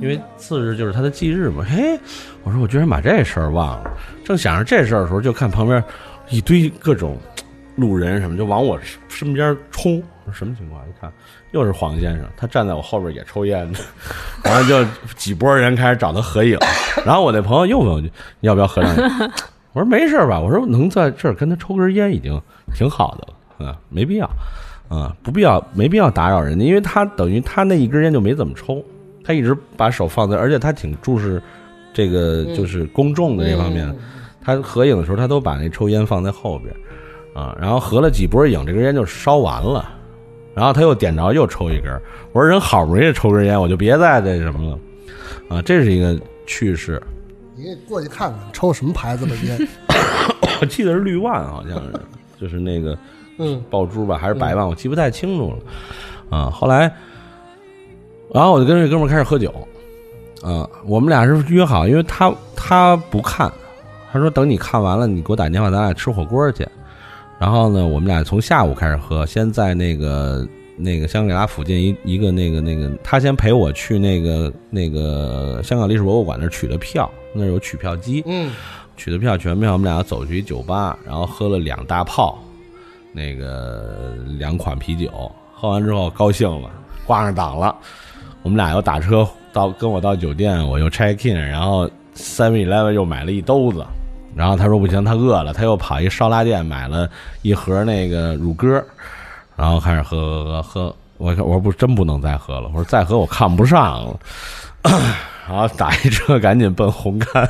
[0.00, 1.98] 因为次日就是他的忌日嘛，嘿，
[2.44, 3.90] 我说我居然把这事儿忘了，
[4.24, 5.82] 正想着这事儿的时候，就看旁边
[6.30, 7.18] 一堆各种
[7.78, 10.82] 路人什么就往我身边冲，我说什么情况？
[10.82, 11.10] 一看
[11.52, 13.78] 又是黄先生，他站在我后边也抽烟呢，
[14.44, 14.84] 然后就
[15.16, 16.58] 几波人开始找他合影，
[17.06, 18.10] 然后我那朋友又问我你
[18.40, 19.30] 要不要合张影，
[19.72, 22.38] 我说没事吧，我说能在这儿跟他抽根烟已经
[22.74, 24.28] 挺好的了，啊，没必要，
[24.88, 28.84] 啊，不必要，没必要打扰人家，因为他等于他那一根烟就没怎么抽，
[29.24, 31.40] 他一直把手放在，而且他挺注视
[31.94, 33.94] 这个就是公众的这方面，
[34.42, 36.74] 他合影的时候他都把那抽烟放在后边，
[37.38, 39.88] 啊，然后合了几波影，这根烟就烧完了，
[40.54, 41.92] 然后他又点着又抽一根，
[42.32, 44.78] 我说人好不容易抽根烟，我就别再那什么了，
[45.56, 47.00] 啊，这是一个趣事，
[47.54, 49.68] 你也过去看看抽什么牌子的烟，
[50.60, 51.92] 我记得是绿万好像是，
[52.40, 52.98] 就是那个
[53.38, 56.36] 嗯爆珠吧，还是白万，我记不太清楚了。
[56.36, 56.92] 啊，后来，
[58.34, 59.54] 然后我就跟这哥们儿开始喝酒。
[60.42, 63.50] 啊，我们俩是约好，因为他他不看，
[64.12, 66.66] 他说等你看完了，你给我打电话，咱俩吃火锅去。
[67.38, 78.22] 然后呢，我们俩从下午开始喝，先在那个那个香格里拉附近一一个那个那个，他先陪我去那个那个香港历史博物馆那儿取的票，那儿有取票机。
[78.26, 78.50] 嗯，
[78.96, 82.36] 取的票，取完票，我们俩走去一酒吧，然后喝了两大炮，
[83.12, 86.68] 那个两款啤酒，喝完之后高兴了，
[87.06, 87.74] 挂上档了，
[88.42, 93.86] 我们俩又打车到跟我到酒店，我又 check in，然后 Seven Eleven 又买了一兜子，
[94.38, 97.10] 然后他说不行，他饿了，他又跑一烧腊店买了
[97.42, 98.80] 一盒那个乳鸽，
[99.56, 104.16] 然后开始喝喝喝喝，我我说不真不能再喝了，我说再喝我看不上了，
[105.48, 107.44] 然后打一车赶紧奔红磡。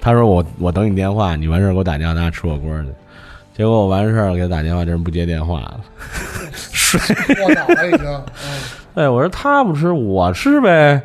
[0.00, 2.88] 他说我我等你电话，你完事儿给我打电话，咱俩吃火锅去。
[3.56, 5.80] 结果我完事儿给他打电话，这人不接电话了，
[6.54, 7.00] 睡。
[7.34, 8.22] 过早了已经，嗯
[8.94, 11.02] 哎，我说他不吃，我吃呗。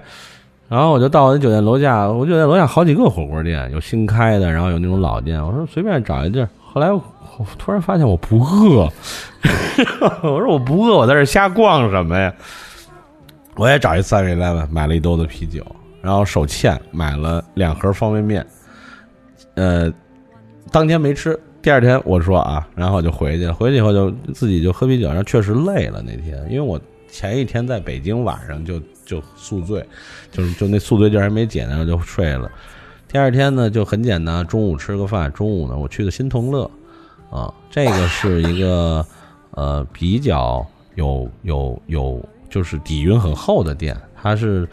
[0.70, 5.44] 然后我就到我那酒店楼下，我酒店楼下好几个火锅店，有新开的，然后有那种老店。
[5.44, 6.50] 我说随便找一地儿。
[6.64, 7.02] 后来我
[7.58, 8.88] 突然发现我不饿，
[10.22, 12.32] 我说我不饿，我在这瞎逛什么呀？
[13.56, 15.66] 我也找一三味 eleven 买了一兜子啤酒，
[16.02, 18.46] 然后手欠买了两盒方便面。
[19.56, 19.92] 呃，
[20.72, 23.54] 当天没吃，第二天我说啊，然后我就回去了。
[23.54, 28.80] 回去以后就自己就喝啤酒，然后确实累了那天，因为我前一天在北京晚上就
[29.10, 29.84] 就宿醉，
[30.32, 32.50] 就是就那宿醉劲儿还没解，然后就睡了。
[33.08, 36.70] 第二天呢就很简单，中午吃个饭，中午呢我去的新同乐，
[37.32, 39.04] 啊，这个是一个
[39.52, 44.68] 呃比较有有有就是底蕴很厚的店，它是。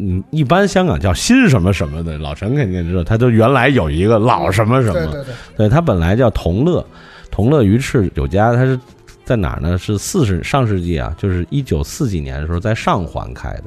[0.00, 6.84] 嗯，一般香港叫新什么什么的，老陈肯定知道，他就原来有一个老什么什么，对对对，对，它本来叫同乐，
[7.30, 8.78] 同乐鱼翅酒家，它是
[9.24, 9.78] 在哪儿呢？
[9.78, 13.64] 是四十上世纪啊，就是一九四几年的时候在上环开的。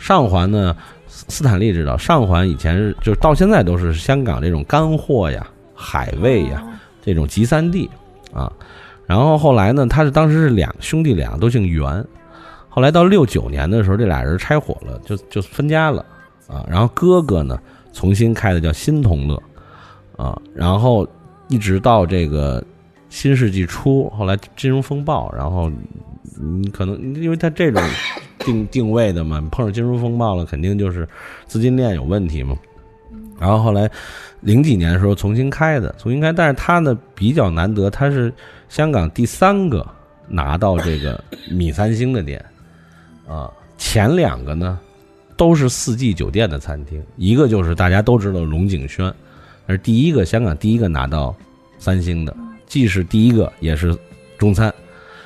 [0.00, 0.74] 上环呢，
[1.06, 6.66] 斯斯坦利知道，上环以前是就是到现在都是香港这种干货呀、海味呀
[7.02, 7.88] 这种集散地
[8.32, 8.50] 啊。
[9.06, 12.04] 然后后来呢，他是当时是两兄弟俩都姓袁，
[12.68, 16.04] 后来到六九年的时候，这俩人拆伙了，就就分家了
[16.48, 16.64] 啊。
[16.66, 17.58] 然后哥哥呢
[17.92, 19.40] 重新开的叫新同乐
[20.16, 21.06] 啊，然后
[21.48, 22.64] 一直到这个
[23.08, 25.70] 新世纪初，后来金融风暴，然后
[26.40, 27.82] 你可能因为他这种
[28.40, 31.08] 定 定位的嘛，碰上金融风暴了，肯定就是
[31.46, 32.56] 资金链有问题嘛。
[33.38, 33.90] 然后后来
[34.40, 38.32] 零几年的时候重新开的，重新开，但是它呢比较难得，它是
[38.68, 39.86] 香港第三个
[40.28, 42.44] 拿到这个米三星的店
[43.26, 44.78] 啊，前两个呢
[45.36, 49.10] 都是四季酒店的餐厅，一个就是大家都知道龙景轩，
[49.66, 51.34] 而第一个香港第一个拿到
[51.78, 52.36] 三星的，
[52.66, 53.96] 既是第一个也是
[54.36, 54.72] 中餐，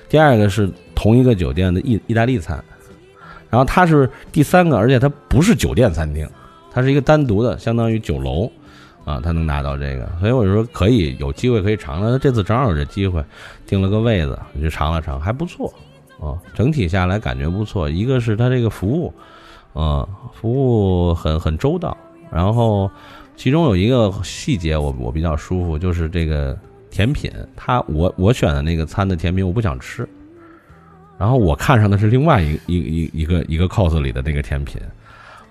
[0.08, 2.62] 第二个是同一个酒店的意意大利餐，
[3.54, 6.28] 然后它是第三个，而且它不是酒店餐厅，
[6.72, 8.50] 它是一个单独的，相当于酒楼。
[9.04, 12.18] 啊，他能拿到这个，所以我就说可以有机会可以尝尝。
[12.18, 13.22] 这次正好有这机会，
[13.66, 15.70] 订了个位子，我就尝了尝，还不错
[16.18, 16.32] 啊。
[16.54, 17.86] 整体下来感觉不错。
[17.86, 19.12] 一个是他这个服务，
[19.74, 21.94] 啊，服务很很周到。
[22.32, 22.90] 然后
[23.36, 26.58] 其中有一个细节我我比较舒服，就是这个
[26.90, 30.08] 甜品，他我我选的那个餐的甜品我不想吃，
[31.18, 34.80] 然后我看上的是另外一一一一个一个 cos 里的那个甜品，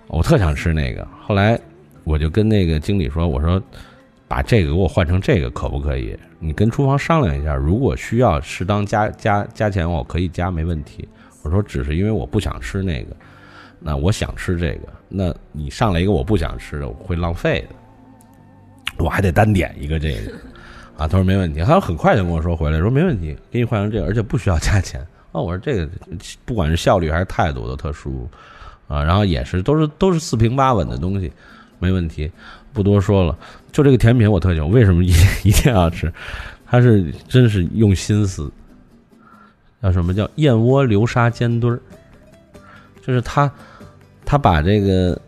[0.07, 1.59] 我特想吃那个，后来。
[2.05, 3.63] 我就跟那个经理说：“我说，
[4.27, 6.13] 把这个给我换成这个可不可以？
[6.37, 11.07] 你跟厨房商量一下，如果需要适当加加加钱，我可以加，没问题。
[11.43, 13.15] 我说只是因为我不想吃那个，
[13.79, 17.75] 那我想吃这个，那你上来一个我不想吃的，我会浪费的，
[19.01, 20.33] 我还得单点一个这个
[20.99, 21.07] 啊。
[21.07, 24.99] 他说没问题，他很快就跟我说回来，说没问题，给你换成这个，而且不需要加钱。
[25.33, 25.87] 哦，我说这个
[26.45, 28.29] 不管是效率还是态度都特舒服
[28.87, 31.29] 啊，然后也是都是都是四平八稳的东西。”
[31.79, 32.31] 没问题，
[32.71, 33.37] 不多说了。
[33.69, 35.11] 就这个甜品我特喜欢，为什么一
[35.43, 36.09] 一定要吃？
[36.65, 38.49] 它是真是用心思。
[39.81, 41.77] 叫什么叫燕窝流沙煎堆儿？
[43.05, 43.51] 就是他，
[44.23, 45.19] 他把这个，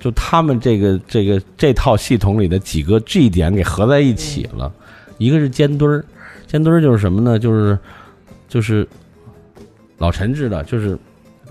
[0.00, 4.72] 就他们这个这个这套系统里的几个 G 点给合在一起了。
[5.18, 6.02] 一个是煎堆儿，
[6.46, 7.38] 煎堆儿就是什么呢？
[7.38, 7.78] 就是
[8.54, 8.88] 就是
[9.98, 10.96] 老陈知道，就是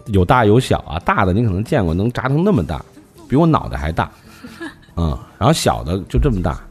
[0.06, 0.98] 有大有小啊。
[1.00, 2.82] 大的你可能见过，能炸成那么大。
[3.28, 4.10] 比我脑袋还大，
[4.96, 6.62] 嗯，然后小的就这么大，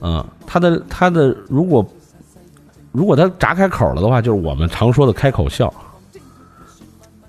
[0.00, 1.86] 嗯，它的它的如果
[2.92, 5.72] 如果它炸开口了的话，就是我们常说的开口笑，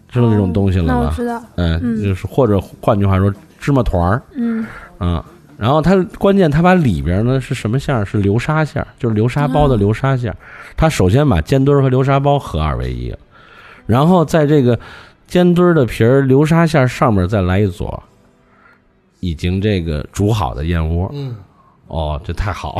[0.09, 1.15] 知道这种东西了吗？
[1.55, 4.65] 嗯，就是或者换句话说，芝麻团儿，嗯，
[4.99, 5.23] 嗯，
[5.61, 8.03] 然后它关键它把里边呢是什么馅儿？
[8.03, 10.37] 是流沙馅儿，就是流沙包的流沙馅儿。
[10.75, 13.15] 它首先把煎堆儿和流沙包合二为一，
[13.85, 14.79] 然后在这个
[15.27, 18.01] 煎堆儿的皮儿、流沙馅儿上面再来一撮。
[19.19, 21.35] 已经这个煮好的燕窝，嗯，
[21.85, 22.79] 哦，这太好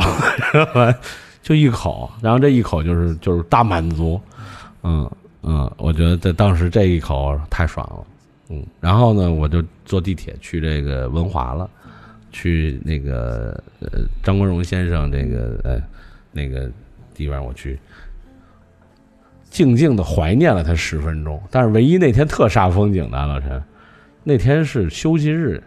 [0.74, 0.92] 了，
[1.40, 4.20] 就一口，然后这一口就是就是大满足，
[4.82, 5.08] 嗯
[5.44, 8.04] 嗯，我觉得在当时这一口太爽了，
[8.48, 11.70] 嗯，然后呢，我就坐地铁去这个文华了，
[12.32, 15.80] 去那个呃张国荣先生这个呃
[16.32, 16.68] 那个
[17.14, 17.78] 地方我去，
[19.50, 23.62] 静静的怀念了他十分钟，但是唯一那天特煞风景的老陈，
[24.24, 25.62] 那天是休息日。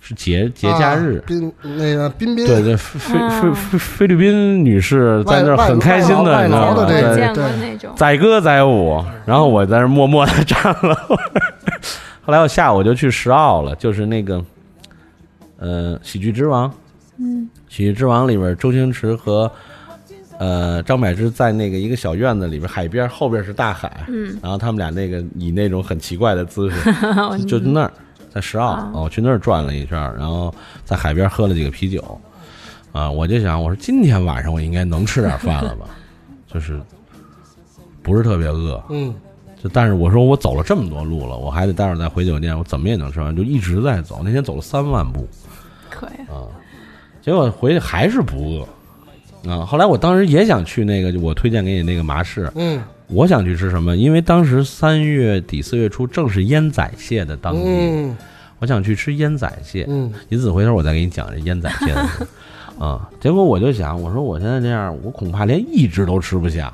[0.00, 6.86] 是节节假日，宾那个宾宾对对菲菲菲菲律宾女士在那很开心的，你知道吗？
[6.86, 10.94] 对，载歌载舞，然后我在那默默的站了。
[12.22, 14.42] 后来我下午就去石澳了，就是那个
[15.58, 16.72] 呃喜剧之王，
[17.18, 19.50] 嗯，喜剧之王里边，周星驰和
[20.38, 26.92] 呃张柏芝在那个一个小院子里边，海边后边是大海，嗯，然后他们俩那个以那种很奇怪的姿势，
[27.46, 27.92] 就那儿。
[28.30, 30.54] 在石澳，我去那儿转了一圈，然后
[30.84, 32.20] 在海边喝了几个啤酒，
[32.92, 35.86] 啊，我就想，我说今天晚上我应该能吃点饭了吧，
[36.46, 36.78] 就是
[38.02, 39.14] 不是特别饿，嗯，
[39.60, 45.26] 就但是我说我走了这么多路了，我还得待会儿再回酒店，我怎么也能吃完，就一直在走，那天走了三万步，
[45.98, 46.46] 可以啊，
[47.20, 48.66] 结果回去还是不
[49.44, 52.82] 饿，啊，后来我当时也想去那个我推荐给你那个麻市，嗯。
[53.10, 53.96] 我想去吃什么？
[53.96, 58.12] 因为当时三月底四月初正是烟仔蟹的当季，
[58.58, 59.86] 我想去吃烟仔蟹。
[59.88, 62.06] 嗯，银子回头我再给你讲这烟仔蟹的
[62.78, 63.08] 啊。
[63.18, 66.70] 结果我就想，我说我现在这样，我恐怕连一只都吃不下，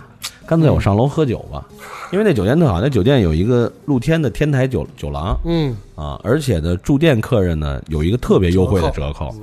[0.46, 1.64] 干脆我上楼喝酒吧。
[2.12, 5.36] 因为那酒店特好，那酒店有一个露天的天台酒酒廊。
[5.44, 9.34] 嗯啊，而且的住店客人呢有一个特别优惠的折扣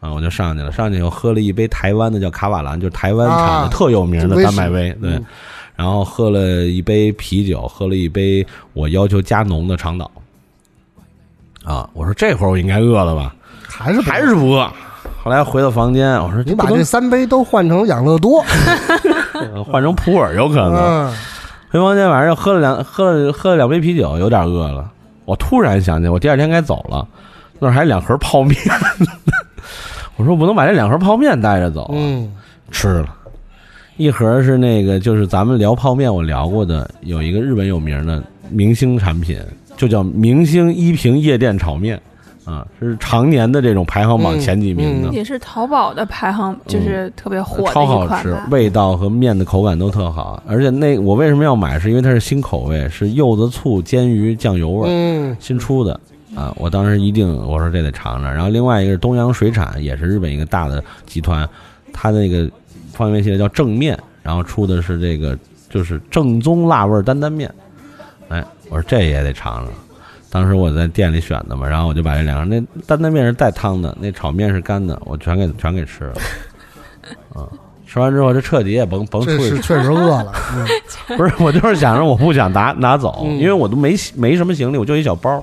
[0.00, 0.70] 啊，我就上去了。
[0.72, 5.20] 上去以后喝了一杯台湾的叫卡瓦兰，就是台湾产的特有名的丹麦威，对。
[5.76, 10.10] 然后喝了一杯啤酒，喝了一杯我要求加浓的长岛，
[11.64, 13.34] 啊，我说这会儿我应该饿了吧？
[13.66, 14.70] 还是还是不饿。
[15.22, 18.44] 后来回到房间，我说你把这三杯都换成养乐多，
[19.64, 20.76] 换成普洱有可能。
[20.76, 21.14] 嗯，
[21.70, 24.90] 回房间晚上又喝了两喝了喝了两杯啤酒，有点饿了。
[25.24, 27.06] 我突然想起，我第二天该走了，
[27.58, 28.56] 那儿还两盒泡面。
[30.16, 32.32] 我说我不能把这两盒泡面带着走啊，嗯
[32.70, 33.08] 吃了。
[33.96, 39.38] 一盒是那个，就是咱们聊泡面，我聊过的，有一个日本有名的明星产品，
[39.76, 42.00] 就叫明星一平夜店炒面，
[42.44, 45.08] 啊，是常年的这种排行榜嗯前几名的。
[45.10, 48.36] 也是淘宝的排行，就是特别火的超好吃，。
[48.50, 51.78] 味道和面的口感都特好，而且那我为什么要买？
[51.78, 55.98] 是因为它是新口味，是柚子醋煎鱼酱油味儿，嗯新出的
[56.36, 56.54] 啊！
[56.58, 58.32] 我当时一定我说这得尝尝。
[58.32, 61.48] 然后另外一个是东洋水产，也是日本一个大的集团，
[61.92, 62.50] 它那个
[62.92, 65.38] 方便面系列叫正面，然后出的是这个
[65.70, 67.50] 就是正宗辣味儿担担面。
[68.28, 69.72] 哎，我说这也得尝尝。
[70.34, 76.14] 当时我在店里选的嘛，然后我就把这两个那担担面是带汤的，那炒面是干的，我全给全给吃了。
[77.36, 77.48] 嗯，
[77.86, 85.40] 吃完之后这彻底也甭甭出去是确实饿了， 嗯不是，我就是想着我不想拿拿走，嗯因为我都没没什么行李，我就一小包。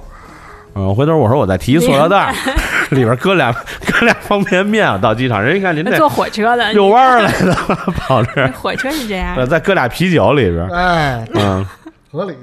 [0.75, 2.33] 嗯，回头我说我再提一塑料袋儿，
[2.91, 4.89] 里边搁俩搁俩方便面。
[4.91, 7.53] 我到机场，人一看您这坐火车的，遛弯儿来的，
[7.95, 10.65] 跑这儿，火车是这样呃，再搁俩啤酒里边。
[10.69, 11.65] 哎，嗯，
[12.09, 12.33] 合理，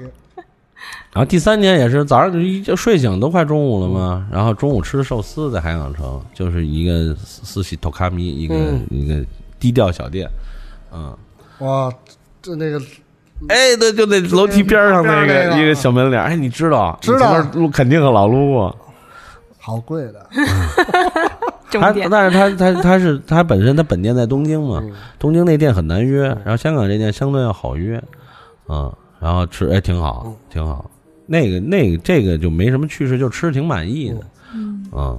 [1.11, 9.25] 然后第三天也是早上就一就睡醒都快中午了嘛，然后中午吃的寿司在海港城，就是一个四喜托卡米，一个、嗯一个
[9.59, 10.29] 低调小店。
[10.93, 11.15] 嗯，
[11.59, 11.91] 哇，
[12.41, 12.79] 就那个
[13.47, 16.97] 哎，对，就那楼梯边上那个个一个小门脸儿，哎，你知道？
[17.01, 18.75] 知道你前面路肯定老路过。
[19.57, 20.29] 好贵的，
[21.71, 22.09] 他重点。
[22.09, 28.01] 但是他他他是他本身他本店在东京嘛，嗯东京那店很难约，然后香港这店相对要好约，
[28.67, 30.89] 嗯，然后吃哎挺好嗯挺好，
[31.31, 34.17] 那个那个这个就没什么趣事，就吃的挺满意的，
[34.95, 35.17] 嗯，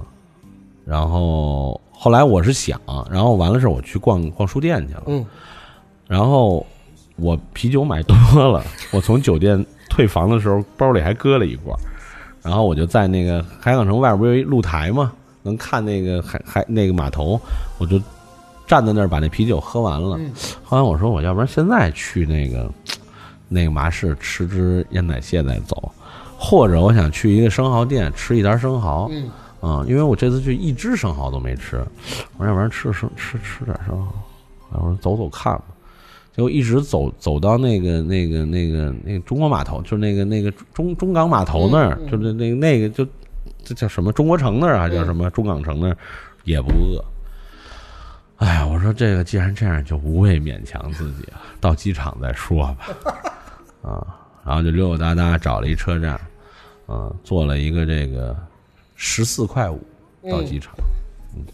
[0.85, 2.77] 然后后来我是想，
[3.09, 5.25] 然后完了事儿我去逛逛书店去了，嗯
[6.07, 6.65] 然后
[7.15, 11.73] 我啤酒买多了，我从酒店退房的时候包里还搁了一罐，
[12.43, 15.13] 然后我就在那个海港城外边不有一露台嘛？
[15.43, 17.39] 能看那个海海那个码头，
[17.79, 17.97] 我就
[18.67, 20.17] 站在那儿把那啤酒喝完了。
[20.19, 20.31] 嗯
[20.63, 22.69] 后来我说我要不然现在去那个
[23.47, 25.91] 那个麻市吃只烟奶蟹再走，
[26.43, 29.07] 或者我想去一个生蚝店吃一单生蚝。
[29.11, 29.29] 嗯
[29.61, 31.85] 啊、因为我这次去一只生蚝都没吃，
[32.35, 34.11] 我说要不然吃生吃吃点生蚝，
[34.71, 35.65] 我说走走看吧。
[36.35, 43.05] 结果一直走走到那个那个那个那个中国码头，就是那个那个中中港码头那儿，嗯嗯就是那个那个就
[43.63, 45.97] 这叫什么中国城那儿还叫什么中港城那儿，
[46.43, 47.05] 也不饿。
[48.37, 52.77] 哎呀，我说这个既然这样，就无谓勉强自己了，到机场再说吧。
[53.83, 54.07] 啊，
[54.43, 56.19] 然后就溜溜达达找了一车站，
[56.87, 58.35] 啊，坐了一个这个
[58.95, 59.79] 十四块五
[60.29, 60.73] 到机场。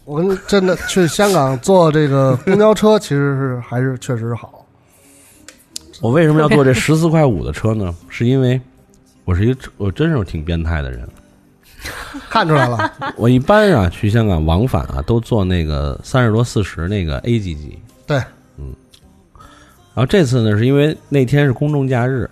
[0.04, 4.66] 我跟真的去香港坐这个公交车，其实是还是确实好。
[6.00, 7.94] 我为什么要坐这 十四块五的车呢？
[8.08, 8.60] 是因为
[9.24, 11.08] 我是一个我真是挺变态的人。
[12.28, 18.18] 看出来了，我一般啊去香港往返啊都坐那个三十多四十那个 A 级机，对，
[18.58, 18.74] 嗯
[19.94, 22.28] 然后这次呢是因为那天是公众假日，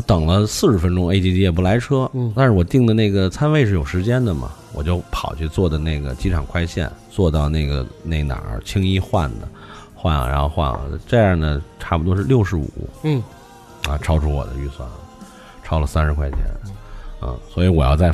[0.00, 2.32] 我等了四十分钟 A 级机也不来车，嗯。
[2.34, 9.46] 但是我订的那个餐位是有时间的嘛，我就跑去坐的那个机场快线，坐到那个那哪儿青衣换的，
[9.94, 12.66] 换了然后换了，这样呢差不多是六十五，
[13.02, 13.22] 嗯。
[13.86, 14.94] 啊，超出我的预算了，
[15.62, 16.38] 超了三十块钱，
[17.20, 18.10] 嗯，所以我要在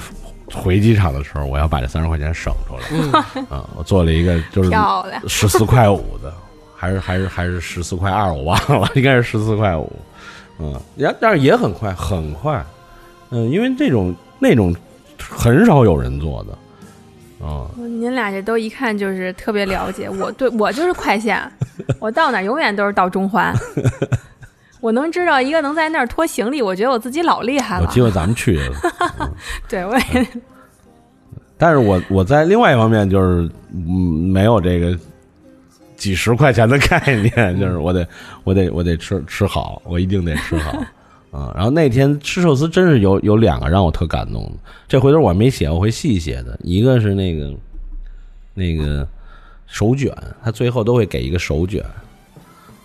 [0.53, 6.35] 回机场的时候，我要把这三十块钱省出来，嗯，啊，我做了一个就是漂亮，十四块五的，
[6.75, 9.93] 还是还是还是十四块二，我忘了，应该是十四块五，
[10.59, 12.65] 嗯，然但是也很快，很快，
[13.31, 14.75] 嗯，因为这种那种
[15.19, 20.09] 很少有人做的，啊，您俩这都一看就是特别了解。
[20.09, 21.41] 我对我就是快线，
[22.01, 23.55] 我到哪儿永远都是到中环。
[24.81, 28.01] 我能知道一个能在那儿拖行李，我觉得我自己老厉害了有机。
[28.01, 28.61] 会咱们去。
[29.69, 30.27] 对，我也
[31.59, 34.97] 但是我我在另外一方面就是嗯没有这个
[35.97, 38.07] 几十块钱的 概念，就是我得
[38.45, 40.71] 我得我得吃吃好，我一定得吃好
[41.31, 41.53] 啊。
[41.57, 44.53] 然后那天吃寿司真是有有两个让我特感动的，
[44.87, 46.59] 这回头我没写，我会细写的。
[46.63, 47.55] 一个是那个
[48.55, 49.07] 那个
[49.67, 51.85] 手卷，他最后都会给一个手卷。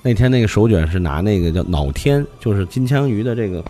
[0.01, 3.63] 那天那个手卷是拿那个叫脑天，就是金枪鱼的这个，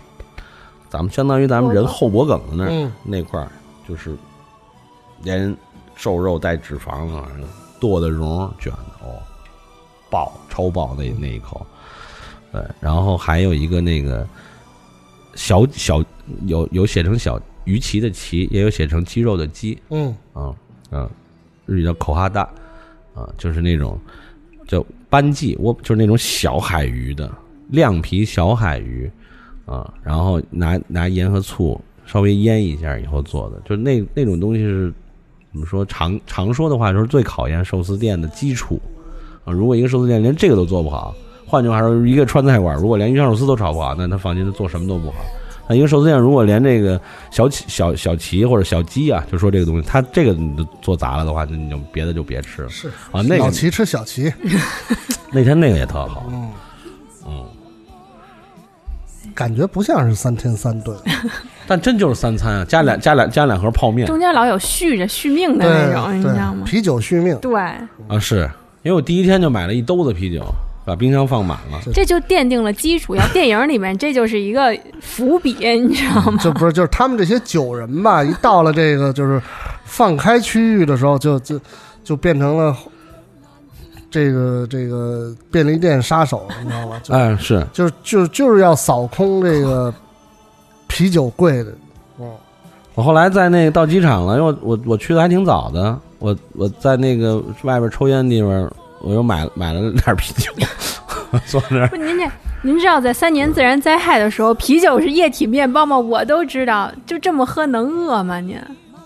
[0.88, 3.48] 咱们相当于咱们人后脖梗子那儿、嗯那块儿，
[3.86, 4.16] 就是
[5.22, 5.54] 连
[5.94, 7.28] 瘦肉带脂肪啊，
[7.78, 9.20] 剁的蓉卷的哦，
[10.12, 11.66] 爆超爆那那一口，
[12.52, 14.28] 对，然后还有一个那个
[15.34, 16.04] 小小
[16.44, 20.14] 有有写成小鱼鳍的鳍，也有写成鸡肉的鸡，嗯。
[20.34, 20.54] 啊
[20.90, 21.10] 啊，
[21.64, 22.42] 日语叫口哈大，
[23.14, 23.98] 啊，就是那种
[24.68, 27.32] 叫斑鲫，我就是那种小海鱼的
[27.68, 29.10] 亮皮小海鱼，
[29.64, 34.92] 啊，然后拿拿盐和醋稍微腌一下以后做的，就那那种东西是
[35.50, 35.82] 怎么说？
[35.86, 38.78] 常常说的话就是最考验寿司店的基础
[39.44, 39.52] 啊。
[39.52, 41.14] 如果一个寿司店连这个都做不好，
[41.46, 45.16] 换句话说，一个川菜馆如果连鱼香肉丝都炒不好，那他放心，他做什么都不好。
[45.68, 53.22] 那一个寿司店如果连这个小旗小小旗或者小鸡啊，就说这个东西，他这个你都做砸了的话，那你就别的就别吃了是啊。
[53.22, 54.32] 那个老齐吃小齐，
[55.30, 56.50] 那天那个也特好，嗯
[57.26, 57.44] 嗯，
[59.34, 60.98] 感觉不像是三天三顿，
[61.68, 66.64] 但真就是三餐啊，加两加两加两盒泡面中间老有续着续命的那种，你知道，吗？
[66.66, 67.54] 啤酒续命，对，
[68.08, 68.50] 啊，是
[68.82, 70.44] 因为我第一天就买了一兜子啤酒，
[70.84, 71.80] 把冰箱放满了。
[71.94, 73.14] 这就奠定了基础。
[73.14, 76.38] 要电影里面，这就是一个伏笔，你知道吗？
[76.42, 78.24] 这不是就是他们这些酒人吧？
[78.24, 79.40] 一到了这个就是
[79.84, 81.60] 放开区域的时候，就就
[82.02, 82.76] 就变成了
[84.10, 87.00] 这个这个便利店杀手，你知道吗？
[87.02, 89.94] 就哎，是就是就就是要扫空这个
[90.88, 91.72] 啤酒柜的，
[92.18, 92.34] 哦，
[92.94, 100.52] 我后来在那个到机场了，因为我我我去的还挺早的，我我在那个外边抽烟的地方，我又买买了点啤酒，
[101.46, 101.88] 坐那儿。
[101.88, 102.30] 不，您这
[102.62, 105.98] 您知道在三年自然灾害的时候，啤酒是液体面包吗？
[105.98, 108.38] 我都知道，就这么喝能饿吗？
[108.38, 108.56] 您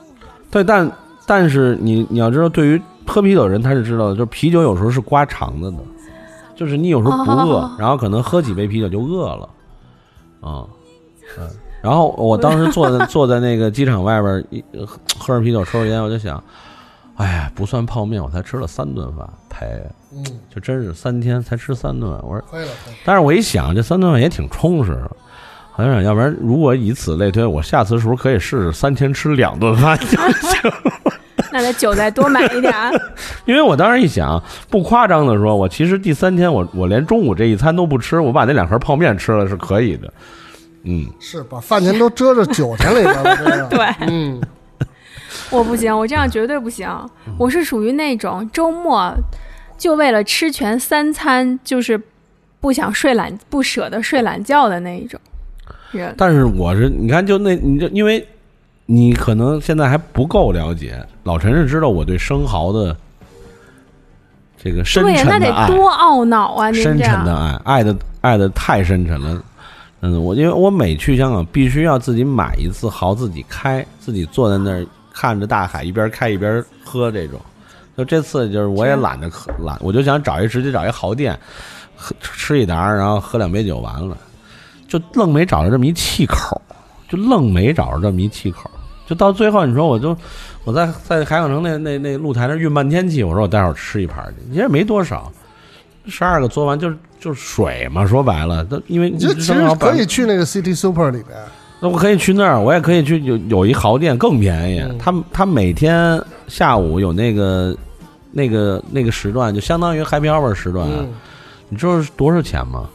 [0.53, 0.93] 对，但
[1.27, 5.79] 但是你你要知道，对于喝啤酒的人他是知道的，就是啤酒有时候是刮肠子的，
[6.55, 9.49] 就是你有时候不饿，哦 然后可能喝几杯啤酒就饿了，
[10.43, 10.69] 啊、
[11.39, 11.49] 嗯，
[11.81, 16.43] 然后我当时坐在坐在那个机场外边，一喝喝着啤酒抽着烟，我就想，
[17.17, 19.67] 哎呀，不算泡面，我才吃了三顿饭，赔，
[20.13, 22.41] 嗯，就真是三天才吃三顿饭，我说。
[22.51, 25.11] 亏了，亏了但是我一想，这三顿饭也挺充实的。
[25.73, 29.99] 好像要不然，如果以此类推，我下次是不是可以试试三天吃两顿饭？
[31.53, 32.91] 那得酒再多买一点儿。
[33.45, 40.13] 因为我当时一想，不夸张的说，我其实第三天我我连中午这一餐都不吃，我把那两盒泡面吃了是可以的。
[40.85, 44.41] 嗯，是把饭钱都遮着酒钱里边了， 对，嗯，
[45.51, 46.89] 我不行，我这样绝对不行。
[47.39, 49.15] 我是属于那种周末
[49.79, 52.01] 就为了吃全三餐，就是
[52.61, 55.21] 不想睡懒、不舍得睡懒觉的那一种
[55.93, 56.15] 人。
[56.17, 58.27] 但是我是你看，就那你就因为
[58.87, 62.97] 你可能现在还不够了解，老陈是知道我对生蚝的
[64.57, 65.67] 这个深对呀，那得沉的爱。
[65.69, 66.71] 多懊恼啊！
[66.71, 69.43] 您深沉的爱，爱的爱的太深沉了。
[70.01, 74.87] 嗯，我因为我每去香港，必须要自己买一次蚝，自己开，自己坐在那儿
[75.17, 77.41] 看着大海，一边开一边喝这种。
[77.97, 81.39] 就这次就是我也懒得喝，懒，我就想找一直接找一好店，
[81.97, 84.15] 喝吃一打，然后喝两杯酒完了，
[84.87, 86.61] 就愣没找着这么一气口，
[87.09, 88.71] 就愣没找着这么一气口。
[89.07, 90.15] 就到最后，你说我就
[90.65, 95.33] 我在在海港城那那那露台那运半天气，我说我待会儿吃一盘去，其实没多少，
[96.07, 101.39] 十二个做完就是就是水嘛，说白了，都因为你就其实可以去那个 City Super 里边，
[101.81, 104.97] 那我可以去那儿，我也可以去有有一豪店更便宜，嗯。
[104.99, 107.77] 他他每天下午有那个
[108.33, 111.09] 那个那个时段，就相当于 Happy Hour 时段，嗯，
[111.69, 112.89] 你知道是多少钱吗？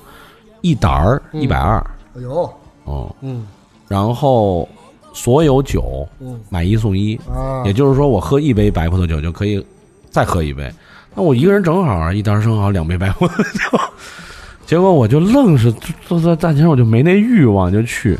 [0.62, 1.42] 一沓儿嗯。
[1.42, 1.78] 一百二，
[2.16, 2.52] 哎呦，
[2.86, 3.46] 哦，嗯。
[3.88, 4.68] 然后
[5.14, 6.40] 所有酒嗯。
[6.50, 9.64] 买一送一，啊，也就是说我喝一杯白葡萄酒就可以
[10.10, 10.72] 再喝一杯，
[11.14, 13.80] 那我一个人正好啊，一袋生蚝，两杯白葡萄酒。
[14.66, 15.72] 结果我就愣是
[16.08, 18.18] 坐在大前，我就没那欲望就去，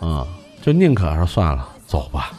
[0.00, 0.26] 啊、
[0.60, 2.32] 就宁可说算了，走吧。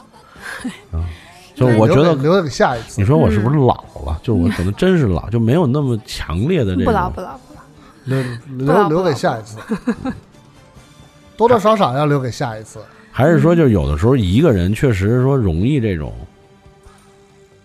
[0.91, 1.05] 啊，
[1.55, 4.20] 就我觉得留给下一次你，说我是不是老了？
[4.24, 7.62] 就是我可能真是老，就没有那么强烈的这不老种不老不老。
[8.03, 8.24] 留
[8.57, 9.57] 不老留留给下一次，
[11.38, 12.79] 多多少少要留给下一次。
[13.12, 16.12] 还是说，就有的时候一个人确实说容易这种，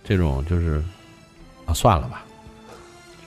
[0.05, 0.85] 这种就是
[1.64, 2.23] 啊，算了吧。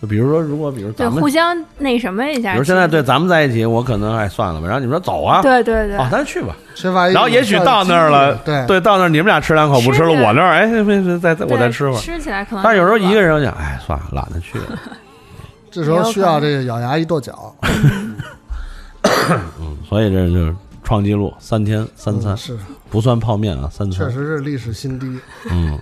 [0.02, 2.54] 就比如说，如果比如对，咱们，互相那什么一下。
[2.54, 4.68] 比如现在对咱们在一起，我可能哎算了吧。
[4.68, 6.56] 然后你说走啊，对对对，啊，咱去吧。
[6.74, 12.00] 吃饭然后也许到那儿了，对对，到那儿你们俩吃两口不吃了，吃我那儿哎，没没再再我再吃会儿。
[12.00, 12.64] 吃起来可能。
[12.64, 14.80] 但是有时候一个人，我想，哎，算了，懒得去了。
[15.70, 17.54] 这时候需要这个咬牙一跺脚，
[19.62, 22.58] 嗯，所以这就是创纪录，三天三餐嗯，是
[22.90, 24.08] 不算泡面啊，三餐。
[24.08, 25.20] 确实是历史新低，
[25.52, 25.78] 嗯，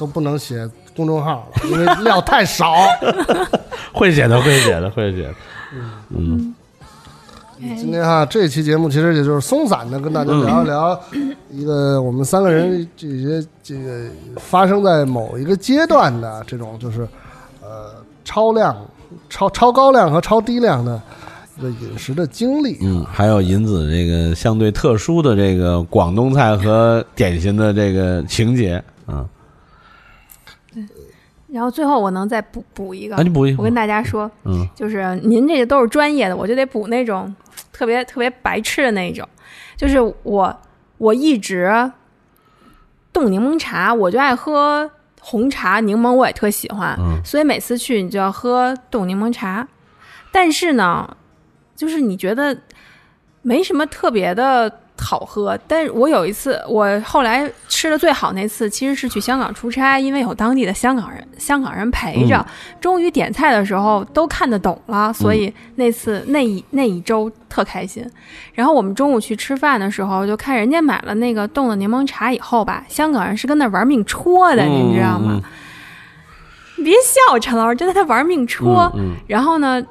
[0.00, 0.66] 都不能写
[0.96, 2.72] 公众号了，因为料太少。
[3.92, 5.34] 会写的，会写的，会写的。
[6.10, 6.54] 嗯，
[7.58, 11.00] 嗯今天哈这期节目其实也就是松散的跟大家聊一聊
[11.50, 14.06] 一个我们三个人这些这个
[14.38, 17.06] 发生在某一个阶段的这种就是
[17.60, 17.92] 呃
[18.24, 18.74] 超量、
[19.28, 20.98] 超超高量和超低量的
[21.58, 22.78] 这个饮食的经历。
[22.80, 29.26] 嗯，还有银子这个相对特殊的这个广东菜和点心的这个情节啊，
[31.52, 37.34] 然后最后我能再补补一个啊，，你补一我跟大家说，嗯就是您这个都是专业的，我就得补那种
[37.72, 39.28] 特别特别白痴的那一种。
[39.76, 40.60] 就是我
[40.98, 41.90] 我一直
[43.12, 44.90] 冻柠檬茶，我就爱喝
[45.20, 49.66] 红茶、柠檬，我也特喜欢，嗯所以每次去你就要喝冻柠檬茶。
[50.32, 51.16] 但是呢，
[51.74, 52.56] 就是你觉得
[53.42, 55.58] 没什么特别的好喝。
[55.66, 62.44] 但是我有一次，我后来吃的最好那次，其实是去香港出差，因为有当地的香港人，香港人陪着，
[62.80, 68.08] 终于点菜的时候都看得懂了，所以那次那一那一周特开心。
[68.52, 75.40] 然后我们中午去吃饭的时候，就看人家买了那个冻的柠檬茶以后吧，香港人是跟那玩命戳的，你知道吗？
[76.78, 78.90] 你别笑，陈老师，真的他玩命戳。
[78.94, 79.82] 嗯然后呢，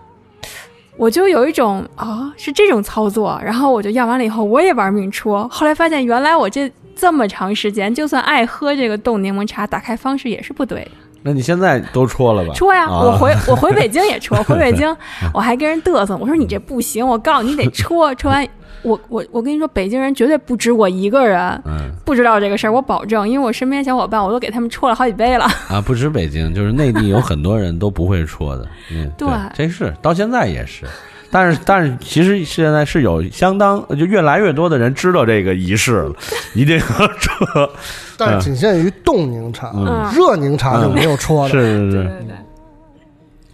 [0.99, 5.47] 我就有一种啊、是这种操作，然后我就要完了以后，我也玩命戳。
[5.47, 10.85] 后来发现，原来我这这么长时间，就算爱喝这个冻柠檬茶，打开方式也是不对。
[11.21, 12.53] 那你现在都戳了吧？
[12.53, 14.95] 戳呀，啊我回我回北京也戳， 回北京
[15.33, 18.47] 我还跟人嘚瑟，我说你这不行，我告诉你得戳，戳完。
[18.81, 25.43] 我我我跟你说，北京人绝对不止我一个人嗯不知道这个事儿，我保证，因为我身边小伙伴我都给他们戳了好几杯了。
[25.67, 28.65] 啊，不止北京，就是内地有很多人都不会戳的。
[28.89, 30.85] 嗯， 对这是到现在也是。
[31.31, 36.15] 但是，但是，其实现在是有相当，就越来越多的人知道这个仪式了，
[36.53, 37.69] 一定要戳。
[38.17, 41.49] 但是仅限于冻柠茶，嗯热柠茶就没有戳的。
[41.49, 42.35] 是是是对对，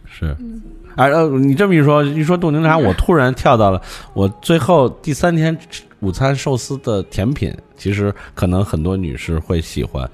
[0.06, 0.38] 是。
[0.95, 3.81] 哎呃，你这么一说，一说冻柠茶，我突然跳到了
[4.14, 5.56] 我最后第三天
[5.99, 10.10] 午餐寿司的甜品，其实可能很多女士会喜欢，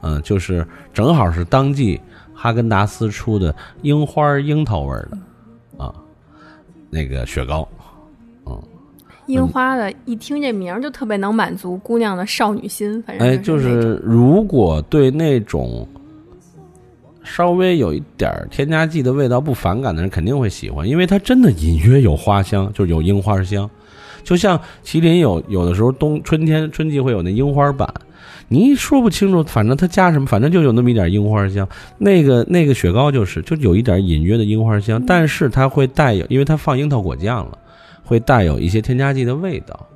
[0.00, 2.00] 嗯、就是正好是当季
[2.34, 5.20] 哈根达斯出的樱花樱桃味儿的啊，
[6.94, 7.66] 那个雪糕，
[8.44, 8.62] 嗯
[9.26, 15.88] 樱花的，一听这名儿就特别能满足姑娘的少女心，反正哎，就是如果对那种
[17.24, 23.68] 稍微有一点儿添加剂的味道不反感的人，肯定会喜欢，因为它真的隐约有花香，就是有樱花香。
[24.22, 27.88] 就像麒麟有有的时候冬春天春季会有那樱花版，
[28.52, 31.66] 你说不清楚，反正它加什么，反正就有那么一点樱花香。
[31.96, 37.58] 那个那个雪糕就是就有一点隐约的樱花香，但是它会带有，因为它放樱桃果酱了，
[38.04, 39.86] 会带有一些添加剂的味道。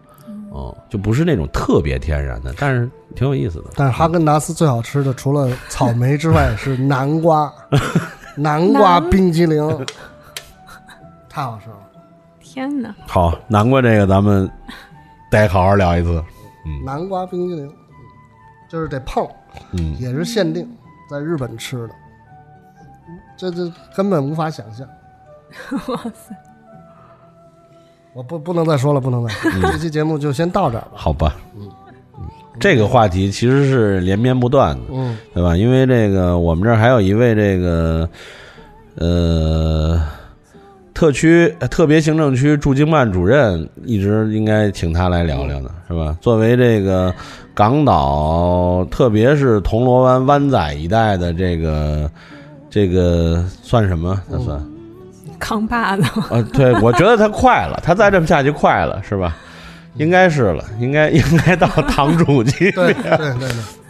[0.51, 3.65] 哦，就不是那种特别天然的，但是挺有意思的。
[3.74, 7.53] 但是哈根达斯最好吃的除了草莓之外是南瓜，
[8.35, 9.69] 南瓜冰激凌，
[11.28, 11.77] 太好吃了。
[12.41, 12.95] 天哪！
[13.07, 14.51] 好，南瓜这个咱们
[15.31, 16.24] 得好好聊一次。
[16.65, 17.70] 嗯南瓜冰激凌，
[18.68, 19.26] 就是得碰，
[19.72, 20.68] 嗯，也是限定，
[21.10, 21.94] 在日本吃的，
[23.36, 24.86] 这这根本无法想象。
[25.88, 26.34] 哇塞！
[28.12, 30.93] 我不不能再说了，不能再说了，这期节目就先到这儿吧。
[30.94, 31.36] 好吧。
[31.55, 31.70] 嗯，
[32.59, 35.56] 这个话题其实是连绵不断的，嗯，对吧？
[35.56, 38.09] 因为这个我们这儿还有一位这个
[38.97, 40.02] 呃
[40.97, 46.16] 特区特别行政区驻京办主任，一直应该请他来聊聊的，是吧？
[46.23, 47.14] 作为这个
[47.52, 52.10] 港岛，特别是铜锣湾湾仔一带的这个
[52.70, 54.18] 这个算什么？
[54.32, 54.59] 他算。
[55.39, 59.36] 扛把子，呃，对，我觉得他快了，他再这么下去快了，是吧？
[59.97, 63.48] 应该是了，应该 应该到堂主级 对别，对对对，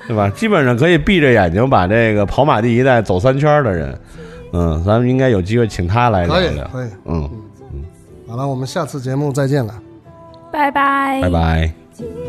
[0.09, 0.28] 对吧？
[0.31, 3.97] 基本上可以闭着眼睛把这个跑马地一带走三圈的人，
[4.57, 6.89] 嗯，咱们应该有机会请他来聊可以聊，可以。
[7.05, 7.31] 嗯，
[8.27, 9.74] 好了，我们下次节目再见了。
[10.51, 12.26] 拜拜，拜拜。